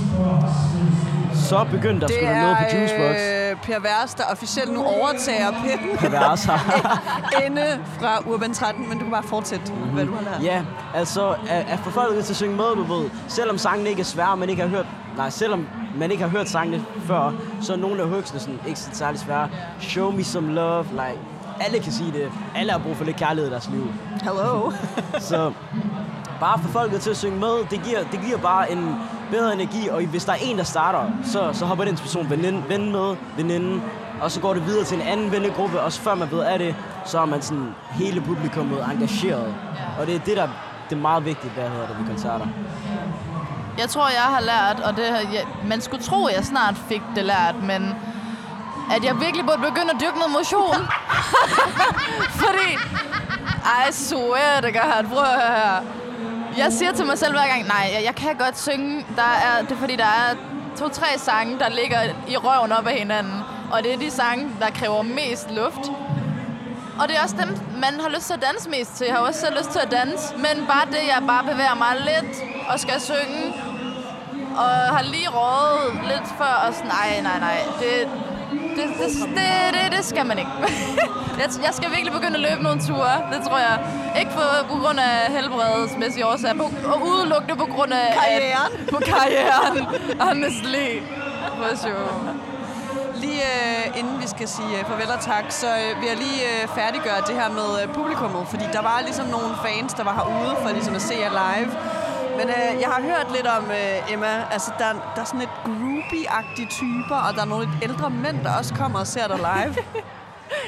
Så 1.49 1.65
begyndte 1.71 2.07
der 2.07 2.13
da 2.21 2.41
noget 2.41 2.57
på 2.57 2.77
Juicebox. 2.77 3.15
øh, 3.15 3.55
Per 3.63 3.79
Vers, 3.79 4.13
der 4.13 4.23
officielt 4.31 4.73
nu 4.73 4.83
overtager 4.83 5.51
pitten 5.51 5.97
Pervers 5.97 6.43
her. 6.43 6.59
inde 7.45 7.79
fra 7.99 8.29
Urban 8.29 8.53
13, 8.53 8.89
men 8.89 8.97
du 8.97 9.03
kan 9.03 9.11
bare 9.11 9.23
fortsætte, 9.23 9.71
mm-hmm. 9.71 9.89
hvad 9.89 10.05
du 10.05 10.13
har 10.13 10.21
lært. 10.21 10.43
Ja, 10.43 10.63
altså 10.95 11.35
at, 11.49 11.65
at 11.69 11.79
få 11.79 11.89
folk 11.89 12.23
til 12.23 12.33
at 12.33 12.35
synge 12.35 12.55
med, 12.55 12.75
du 12.75 12.83
ved. 12.83 13.09
Selvom 13.27 13.57
sangen 13.57 13.87
ikke 13.87 13.99
er 13.99 14.05
svær, 14.05 14.35
man 14.35 14.49
ikke 14.49 14.61
har 14.61 14.69
hørt... 14.69 14.85
Nej, 15.17 15.29
selvom 15.29 15.67
man 15.95 16.11
ikke 16.11 16.23
har 16.23 16.29
hørt 16.29 16.49
sangene 16.49 16.85
før, 17.05 17.31
så 17.61 17.73
er 17.73 17.77
nogle 17.77 18.01
af 18.01 18.09
højsene 18.09 18.39
sådan 18.39 18.59
ikke 18.67 18.79
så 18.79 18.89
særlig 18.93 19.19
svære. 19.19 19.49
Show 19.79 20.11
me 20.11 20.23
some 20.23 20.53
love, 20.53 20.85
like... 20.91 21.19
Alle 21.59 21.79
kan 21.79 21.91
sige 21.91 22.11
det. 22.11 22.31
Alle 22.55 22.71
har 22.71 22.79
brug 22.79 22.95
for 22.95 23.05
lidt 23.05 23.17
kærlighed 23.17 23.49
i 23.49 23.51
deres 23.51 23.69
liv. 23.69 23.87
Hello. 24.23 24.71
Så 25.29 25.53
bare 26.39 26.59
få 26.59 26.67
folket 26.67 27.01
til 27.01 27.09
at 27.09 27.17
synge 27.17 27.39
med, 27.39 27.65
det 27.69 27.83
giver, 27.83 27.99
det 28.11 28.19
giver 28.25 28.37
bare 28.37 28.71
en 28.71 28.95
bedre 29.31 29.53
energi. 29.53 29.87
Og 29.89 30.01
hvis 30.01 30.25
der 30.25 30.31
er 30.31 30.37
en, 30.41 30.57
der 30.57 30.63
starter, 30.63 31.11
så, 31.23 31.49
så 31.53 31.65
hopper 31.65 31.85
den 31.85 31.95
person 31.95 32.29
veninde, 32.29 32.63
ven 32.69 32.91
med, 32.91 33.15
veninden. 33.37 33.83
Og 34.21 34.31
så 34.31 34.39
går 34.39 34.53
det 34.53 34.65
videre 34.65 34.83
til 34.85 34.97
en 34.97 35.07
anden 35.07 35.31
vennegruppe. 35.31 35.81
Og 35.81 35.91
så 35.91 36.01
før 36.01 36.15
man 36.15 36.31
ved 36.31 36.39
af 36.39 36.59
det, 36.59 36.75
så 37.05 37.19
er 37.19 37.25
man 37.25 37.41
sådan 37.41 37.75
hele 37.91 38.21
publikummet 38.21 38.85
engageret. 38.91 39.55
Og 39.99 40.07
det 40.07 40.15
er 40.15 40.19
det, 40.19 40.37
der 40.37 40.47
det 40.89 40.95
er 40.95 41.01
meget 41.01 41.25
vigtigt, 41.25 41.53
hvad 41.53 41.69
hedder 41.69 41.87
det 41.87 41.99
ved 41.99 42.07
koncerter. 42.07 42.47
Jeg 43.77 43.89
tror, 43.89 44.09
jeg 44.09 44.21
har 44.21 44.41
lært, 44.41 44.79
og 44.79 44.97
det, 44.97 45.03
jeg, 45.33 45.45
man 45.65 45.81
skulle 45.81 46.03
tro, 46.03 46.27
jeg 46.27 46.45
snart 46.45 46.75
fik 46.87 47.01
det 47.15 47.25
lært, 47.25 47.55
men 47.63 47.95
at 48.91 49.03
jeg 49.03 49.19
virkelig 49.19 49.45
burde 49.45 49.61
begynde 49.61 49.91
at 49.93 50.01
dyrke 50.01 50.17
noget 50.17 50.31
motion. 50.31 50.87
Fordi, 52.43 52.69
I 53.87 53.91
swear 53.91 54.61
to 54.61 54.67
God, 54.67 55.03
prøv 55.09 55.23
at 55.23 55.41
høre 55.41 55.57
her. 55.57 55.81
Jeg 56.57 56.73
siger 56.73 56.91
til 56.91 57.05
mig 57.05 57.17
selv 57.17 57.31
hver 57.31 57.47
gang, 57.47 57.67
nej, 57.67 57.89
jeg, 57.93 58.03
jeg 58.03 58.15
kan 58.15 58.35
godt 58.35 58.59
synge. 58.59 59.05
Der 59.15 59.31
er, 59.45 59.61
det 59.61 59.71
er 59.71 59.75
fordi, 59.75 59.95
der 59.95 60.05
er 60.05 60.35
to-tre 60.77 61.07
sange, 61.17 61.59
der 61.59 61.69
ligger 61.69 61.99
i 62.27 62.37
røven 62.37 62.71
op 62.71 62.87
af 62.87 62.97
hinanden. 62.99 63.39
Og 63.71 63.83
det 63.83 63.93
er 63.93 63.97
de 63.97 64.11
sange, 64.11 64.49
der 64.59 64.69
kræver 64.69 65.01
mest 65.01 65.51
luft. 65.51 65.91
Og 66.99 67.07
det 67.07 67.17
er 67.17 67.23
også 67.23 67.35
dem, 67.39 67.57
man 67.81 67.99
har 67.99 68.09
lyst 68.09 68.25
til 68.25 68.33
at 68.33 68.41
danse 68.41 68.69
mest 68.69 68.95
til. 68.95 69.05
Jeg 69.07 69.15
har 69.15 69.21
også 69.21 69.39
selv 69.39 69.57
lyst 69.57 69.69
til 69.69 69.79
at 69.79 69.91
danse. 69.91 70.35
Men 70.35 70.65
bare 70.67 70.85
det, 70.85 71.03
jeg 71.07 71.23
bare 71.27 71.43
bevæger 71.43 71.75
mig 71.75 71.95
lidt 71.99 72.43
og 72.69 72.79
skal 72.79 73.01
synge, 73.01 73.53
og 74.61 74.69
har 74.95 75.03
lige 75.03 75.29
rådet 75.29 75.93
lidt 76.11 76.27
før, 76.37 76.55
og 76.67 76.73
sådan, 76.73 76.91
nej, 76.99 77.21
nej, 77.21 77.39
nej, 77.39 77.59
det, 77.79 77.93
det, 78.77 78.85
det, 78.99 79.07
det, 79.37 79.47
det, 79.75 79.97
det 79.97 80.05
skal 80.05 80.25
man 80.25 80.37
ikke. 80.39 80.51
jeg, 81.41 81.47
jeg 81.65 81.73
skal 81.73 81.89
virkelig 81.89 82.13
begynde 82.13 82.35
at 82.39 82.45
løbe 82.49 82.63
nogle 82.63 82.81
ture, 82.87 83.15
det 83.33 83.39
tror 83.47 83.57
jeg. 83.57 83.77
Ikke 84.19 84.31
på, 84.31 84.45
på 84.71 84.75
grund 84.81 84.99
af 84.99 85.31
helbredsmæssige 85.31 86.25
årsager, 86.25 86.53
på, 86.53 86.63
og 86.63 86.97
udelukkende 87.07 87.55
på 87.55 87.65
grund 87.65 87.93
af... 87.93 88.07
Karrieren. 88.21 88.73
At, 88.79 88.89
på 88.95 88.99
karrieren, 89.11 89.77
honestly. 90.19 90.89
For 91.57 91.75
sure. 91.75 92.35
Lige 93.15 93.41
øh, 93.41 93.99
inden 93.99 94.21
vi 94.21 94.27
skal 94.27 94.47
sige 94.47 94.79
øh, 94.79 94.85
farvel 94.85 95.11
og 95.17 95.21
tak, 95.21 95.45
så 95.49 95.67
øh, 95.67 95.99
vil 95.99 96.07
jeg 96.11 96.17
lige 96.17 96.41
øh, 96.51 96.67
færdiggøre 96.77 97.21
det 97.27 97.35
her 97.41 97.49
med 97.59 97.69
øh, 97.81 97.93
publikummet, 97.93 98.43
fordi 98.47 98.65
der 98.73 98.81
var 98.81 98.99
ligesom 99.07 99.25
nogle 99.25 99.51
fans, 99.65 99.93
der 99.93 100.03
var 100.03 100.13
herude 100.19 100.55
for 100.61 100.69
ligesom 100.77 100.95
at 100.95 101.01
se 101.01 101.15
jer 101.23 101.33
live. 101.43 101.71
Men 102.37 102.47
øh, 102.49 102.81
jeg 102.81 102.89
har 102.89 103.01
hørt 103.01 103.27
lidt 103.35 103.47
om 103.47 103.63
øh, 103.71 104.13
Emma, 104.13 104.43
altså 104.51 104.71
der, 104.79 104.85
der 105.15 105.21
er 105.21 105.25
sådan 105.25 105.39
lidt 105.39 105.49
groupie-agtige 105.65 106.67
typer, 106.69 107.15
og 107.15 107.35
der 107.35 107.41
er 107.41 107.45
nogle 107.45 107.65
lidt 107.71 107.83
ældre 107.83 108.09
mænd, 108.09 108.43
der 108.43 108.57
også 108.57 108.73
kommer 108.73 108.99
og 108.99 109.07
ser 109.07 109.27
dig 109.27 109.37
live. 109.37 109.75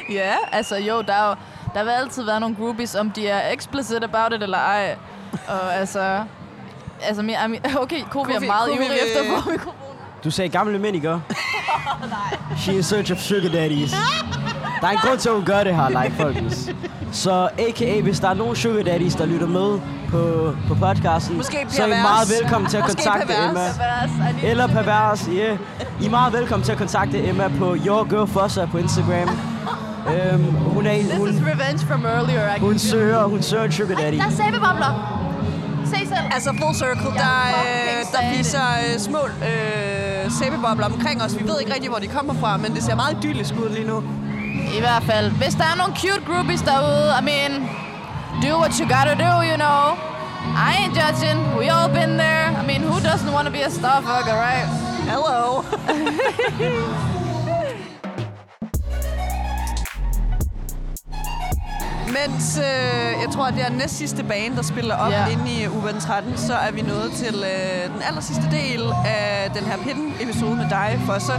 Ja, 0.09 0.33
altså 0.51 0.75
jo, 0.77 1.01
der, 1.01 1.13
er 1.13 1.29
jo, 1.29 1.35
der 1.73 1.83
vil 1.83 1.91
altid 1.91 2.23
være 2.23 2.39
nogle 2.39 2.55
groupies, 2.55 2.95
om 2.95 3.11
de 3.11 3.27
er 3.27 3.53
explicit 3.53 4.03
about 4.03 4.33
it 4.33 4.43
eller 4.43 4.57
ej. 4.57 4.95
Og 5.47 5.75
altså... 5.75 6.23
Altså, 7.01 7.21
okay, 7.79 8.01
Kobi 8.11 8.31
er 8.33 8.39
meget 8.39 8.67
ivrig 8.67 8.79
vil- 8.89 8.97
efter 9.07 9.41
få 9.41 9.49
mikrofonen. 9.49 9.97
Du 10.23 10.31
sagde 10.31 10.49
gamle 10.49 10.79
mænd, 10.79 10.95
ikke? 10.95 11.19
She 12.57 12.73
in 12.73 12.83
search 12.83 13.11
of 13.11 13.17
sugar 13.17 13.49
daddies. 13.49 13.93
Der 14.85 14.91
er 14.91 14.95
en 14.95 15.07
grund 15.07 15.19
til, 15.19 15.29
at 15.29 15.35
hun 15.35 15.45
gør 15.45 15.63
det 15.63 15.75
her, 15.75 15.89
like 16.03 16.15
folkens. 16.15 16.69
Så 17.11 17.49
a.k.a. 17.57 18.01
hvis 18.01 18.19
der 18.19 18.29
er 18.29 18.33
nogen 18.33 18.55
sugar 18.55 18.83
daddies, 18.83 19.15
der 19.15 19.25
lytter 19.25 19.47
med 19.47 19.79
på, 20.09 20.21
på 20.67 20.75
podcasten, 20.75 21.37
Måske 21.37 21.65
så 21.69 21.83
er 21.83 21.87
I 21.87 21.89
meget 21.89 22.27
velkommen 22.39 22.69
til 22.69 22.77
at 22.77 22.83
Måske 22.83 22.95
kontakte 22.95 23.27
pervers. 23.27 23.49
Emma. 23.49 23.59
Pervers, 23.59 24.43
Eller 24.43 24.67
pervers, 24.67 25.29
yeah. 25.33 25.57
I 26.01 26.05
er 26.05 26.09
meget 26.09 26.33
velkommen 26.33 26.65
til 26.65 26.71
at 26.71 26.77
kontakte 26.77 27.27
Emma 27.29 27.47
på 27.59 27.75
Your 27.87 28.03
Girl 28.09 28.27
Fosser 28.27 28.65
på 28.67 28.77
Instagram. 28.77 29.29
øhm, 30.13 30.43
hun, 30.75 30.85
er, 30.85 30.93
This 30.93 31.35
is 31.35 31.41
revenge 31.53 31.79
from 31.87 32.05
earlier, 32.05 32.55
I 32.55 32.59
hun 32.59 32.79
søger, 32.79 33.23
hun 33.23 33.41
søger 33.41 33.63
en 33.63 33.71
sugar 33.71 33.95
daddy. 33.95 34.17
Der 34.17 34.25
er 34.25 34.29
sæbebobler. 34.29 34.91
Se 35.85 35.99
selv. 36.07 36.27
Altså 36.31 36.49
full 36.61 36.75
circle, 36.75 37.11
der, 37.23 37.35
øh, 37.59 38.05
der 38.13 38.37
viser 38.37 38.65
øh, 38.93 38.99
små 38.99 39.19
øh, 39.49 40.31
sæbebobler 40.39 40.85
omkring 40.85 41.23
os. 41.23 41.39
Vi 41.39 41.43
ved 41.47 41.59
ikke 41.59 41.73
rigtig, 41.73 41.89
hvor 41.89 41.99
de 41.99 42.07
kommer 42.07 42.33
fra, 42.33 42.57
men 42.57 42.75
det 42.75 42.83
ser 42.83 42.95
meget 42.95 43.17
idyllisk 43.23 43.53
ud 43.53 43.69
lige 43.69 43.87
nu. 43.87 44.03
I 44.73 44.79
hvert 44.79 45.03
fald. 45.03 45.31
Hvis 45.31 45.55
der 45.55 45.63
er 45.63 45.75
nogle 45.75 45.93
cute 45.95 46.23
groupies 46.25 46.61
derude, 46.61 47.07
I 47.19 47.21
mean, 47.31 47.51
do 48.41 48.57
what 48.61 48.71
you 48.79 48.85
gotta 48.95 49.15
do, 49.27 49.31
you 49.49 49.57
know. 49.57 49.83
I 50.55 50.71
ain't 50.79 50.93
judging. 50.93 51.39
We 51.59 51.69
all 51.69 51.89
been 51.89 52.17
there. 52.17 52.45
I 52.61 52.63
mean, 52.69 52.81
who 52.81 52.99
doesn't 52.99 53.31
want 53.33 53.45
to 53.47 53.51
be 53.51 53.61
a 53.61 53.69
star 53.69 54.01
fucker, 54.01 54.35
right? 54.47 54.67
Hello. 55.09 55.63
Mens 62.17 62.57
øh, 62.57 63.11
jeg 63.23 63.29
tror, 63.33 63.45
at 63.45 63.53
det 63.53 63.63
er 63.65 63.71
næst 63.71 63.97
sidste 63.97 64.23
bane, 64.23 64.55
der 64.55 64.61
spiller 64.63 64.95
op 64.95 65.11
yeah. 65.11 65.33
inde 65.33 65.45
i 65.57 65.67
Uban 65.67 65.99
13, 65.99 66.37
så 66.37 66.53
er 66.53 66.71
vi 66.71 66.81
nået 66.81 67.11
til 67.11 67.35
øh, 67.35 67.93
den 67.93 68.01
aller 68.07 68.21
sidste 68.21 68.47
del 68.51 68.81
af 69.05 69.51
den 69.55 69.63
her 69.63 69.77
Pitten-episode 69.77 70.55
med 70.55 70.69
dig, 70.69 70.99
Fosse. 71.05 71.33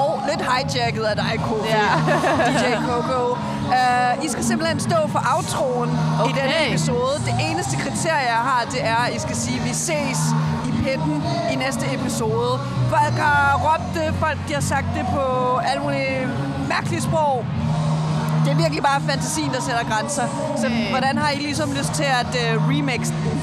Og 0.00 0.22
lidt 0.30 0.42
hijacket 0.50 1.02
af 1.02 1.16
dig, 1.16 1.32
Kofi. 1.46 1.68
Ja. 1.68 1.88
DJ 2.48 2.64
Coco. 2.88 3.36
Uh, 3.78 4.24
I 4.24 4.28
skal 4.28 4.44
simpelthen 4.44 4.80
stå 4.80 4.96
for 5.14 5.22
outroen 5.36 5.90
okay. 6.20 6.30
i 6.30 6.48
Okay. 6.48 6.68
episode. 6.68 7.14
Det 7.26 7.34
eneste 7.50 7.76
kriterie, 7.76 8.26
jeg 8.36 8.42
har, 8.50 8.64
det 8.70 8.84
er, 8.84 8.96
at 8.96 9.14
I 9.14 9.18
skal 9.18 9.36
sige, 9.36 9.58
at 9.60 9.64
vi 9.64 9.74
ses 9.74 10.20
i 10.68 10.70
Pitten 10.82 11.22
i 11.52 11.54
næste 11.56 11.84
episode. 11.94 12.52
Folk 12.88 13.16
har 13.26 13.60
råbt 13.66 13.88
det, 13.94 14.14
folk 14.14 14.38
de 14.48 14.54
har 14.54 14.60
sagt 14.60 14.86
det 14.96 15.06
på 15.16 15.24
alle 15.56 15.82
mulige 15.82 16.28
mærkelige 16.68 17.02
sprog. 17.02 17.44
Det 18.44 18.50
er 18.52 18.56
virkelig 18.56 18.82
bare 18.82 19.00
fantasien, 19.10 19.50
der 19.52 19.60
sætter 19.60 19.84
grænser. 19.94 20.22
Så 20.56 20.66
Okay. 20.66 20.90
hvordan 20.90 21.18
har 21.18 21.30
I 21.30 21.38
ligesom 21.38 21.72
lyst 21.78 21.92
til 21.94 22.04
at 22.20 22.30
uh, 22.56 22.68
remix 22.68 23.00
den? 23.06 23.42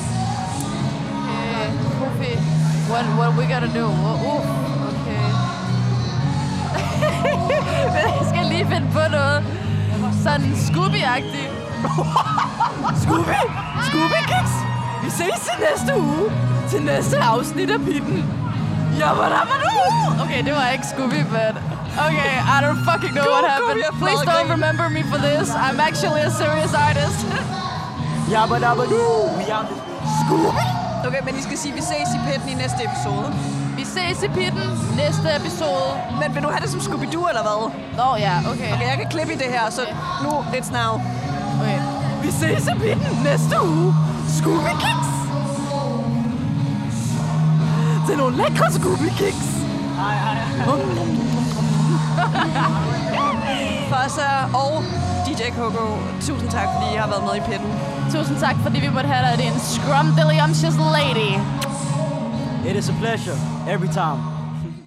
Okay, 1.30 1.68
Kofi, 2.00 2.32
what, 2.92 3.06
what 3.20 3.30
we 3.38 3.44
gotta 3.54 3.70
do? 3.80 3.86
Uh, 3.86 4.24
uh, 4.32 4.42
okay. 4.92 5.26
jeg 8.20 8.26
skal 8.30 8.46
lige 8.46 8.66
finde 8.74 8.88
på 8.94 9.00
noget. 9.12 9.44
Sådan 10.24 10.52
Scooby-agtigt. 10.68 11.52
Scooby! 13.04 13.40
Scooby-Kids! 13.88 14.54
Vi 15.04 15.10
ses 15.10 15.48
i 15.54 15.56
næste 15.72 16.00
uge 16.02 16.32
til 16.70 16.82
næste 16.82 17.18
afsnit 17.18 17.70
af 17.70 17.80
Pitten. 17.80 18.26
Yamadamadu! 19.00 19.70
Okay, 20.24 20.44
det 20.46 20.54
var 20.54 20.70
ikke 20.70 20.86
Scooby, 20.88 21.24
but... 21.24 21.79
Okay, 22.08 22.34
I 22.56 22.58
don't 22.66 22.82
fucking 22.90 23.14
know 23.14 23.26
Go, 23.26 23.32
what 23.36 23.46
happened. 23.50 23.84
Please 24.04 24.22
don't 24.32 24.50
remember 24.50 24.90
me 24.90 25.02
for 25.12 25.18
this. 25.28 25.50
I'm 25.66 25.80
actually 25.80 26.22
a 26.22 26.32
serious 26.32 26.74
artist. 26.74 27.20
Yabba 28.34 28.56
dabba 28.66 28.86
doo, 28.88 29.38
we 29.38 29.44
out 29.52 29.66
this 29.70 29.80
bitch. 29.86 30.00
Scooby! 30.22 30.66
Okay, 31.08 31.22
men 31.26 31.36
I 31.36 31.42
skal 31.42 31.58
sige, 31.58 31.72
at 31.72 31.78
vi 31.78 31.82
ses 31.82 32.10
i 32.18 32.20
Pitten 32.28 32.50
i 32.50 32.54
næste 32.54 32.80
episode. 32.90 33.28
Vi 33.78 33.84
ses 33.86 34.24
i 34.24 34.28
Pitten 34.28 34.68
næste 34.96 35.28
episode. 35.40 35.90
Men 36.22 36.36
vil 36.36 36.44
du 36.44 36.50
have 36.50 36.62
det 36.62 36.70
som 36.70 36.80
Scooby-Doo 36.80 37.24
eller 37.32 37.44
hvad? 37.48 37.72
Nå 37.98 38.16
ja, 38.26 38.36
okay. 38.52 38.74
Okay, 38.74 38.88
jeg 38.90 38.98
kan 38.98 39.08
klippe 39.10 39.34
i 39.34 39.38
det 39.38 39.50
her, 39.56 39.70
så 39.70 39.82
nu, 40.24 40.30
it's 40.58 40.72
now. 40.80 40.92
okay. 41.62 41.80
Vi 42.24 42.32
ses 42.32 42.68
i 42.68 42.76
Pitten 42.84 43.14
næste 43.24 43.56
uge. 43.64 43.94
Scooby 44.38 44.74
Kicks! 44.84 45.10
til 48.08 48.18
nogle 48.18 48.38
lækre 48.38 48.72
Scooby 48.72 49.10
Kicks. 49.18 49.48
Fossa 53.92 54.30
og 54.54 54.84
DJ 55.26 55.42
Coco, 55.60 55.86
tusind 56.22 56.50
tak, 56.50 56.68
fordi 56.74 56.88
I 56.94 56.98
har 56.98 57.08
været 57.08 57.24
med 57.24 57.36
i 57.36 57.42
pitten. 57.50 57.72
Tusind 58.14 58.38
tak, 58.40 58.56
fordi 58.64 58.80
vi 58.80 58.90
måtte 58.90 59.10
have 59.10 59.24
dig. 59.28 59.38
Det 59.38 59.46
er 59.48 59.54
en 59.54 59.60
scrumdiddlyumptious 59.60 60.78
lady. 60.98 61.32
It 62.70 62.76
is 62.76 62.90
a 62.90 62.94
pleasure 63.02 63.38
every 63.74 63.88
time. 63.88 64.39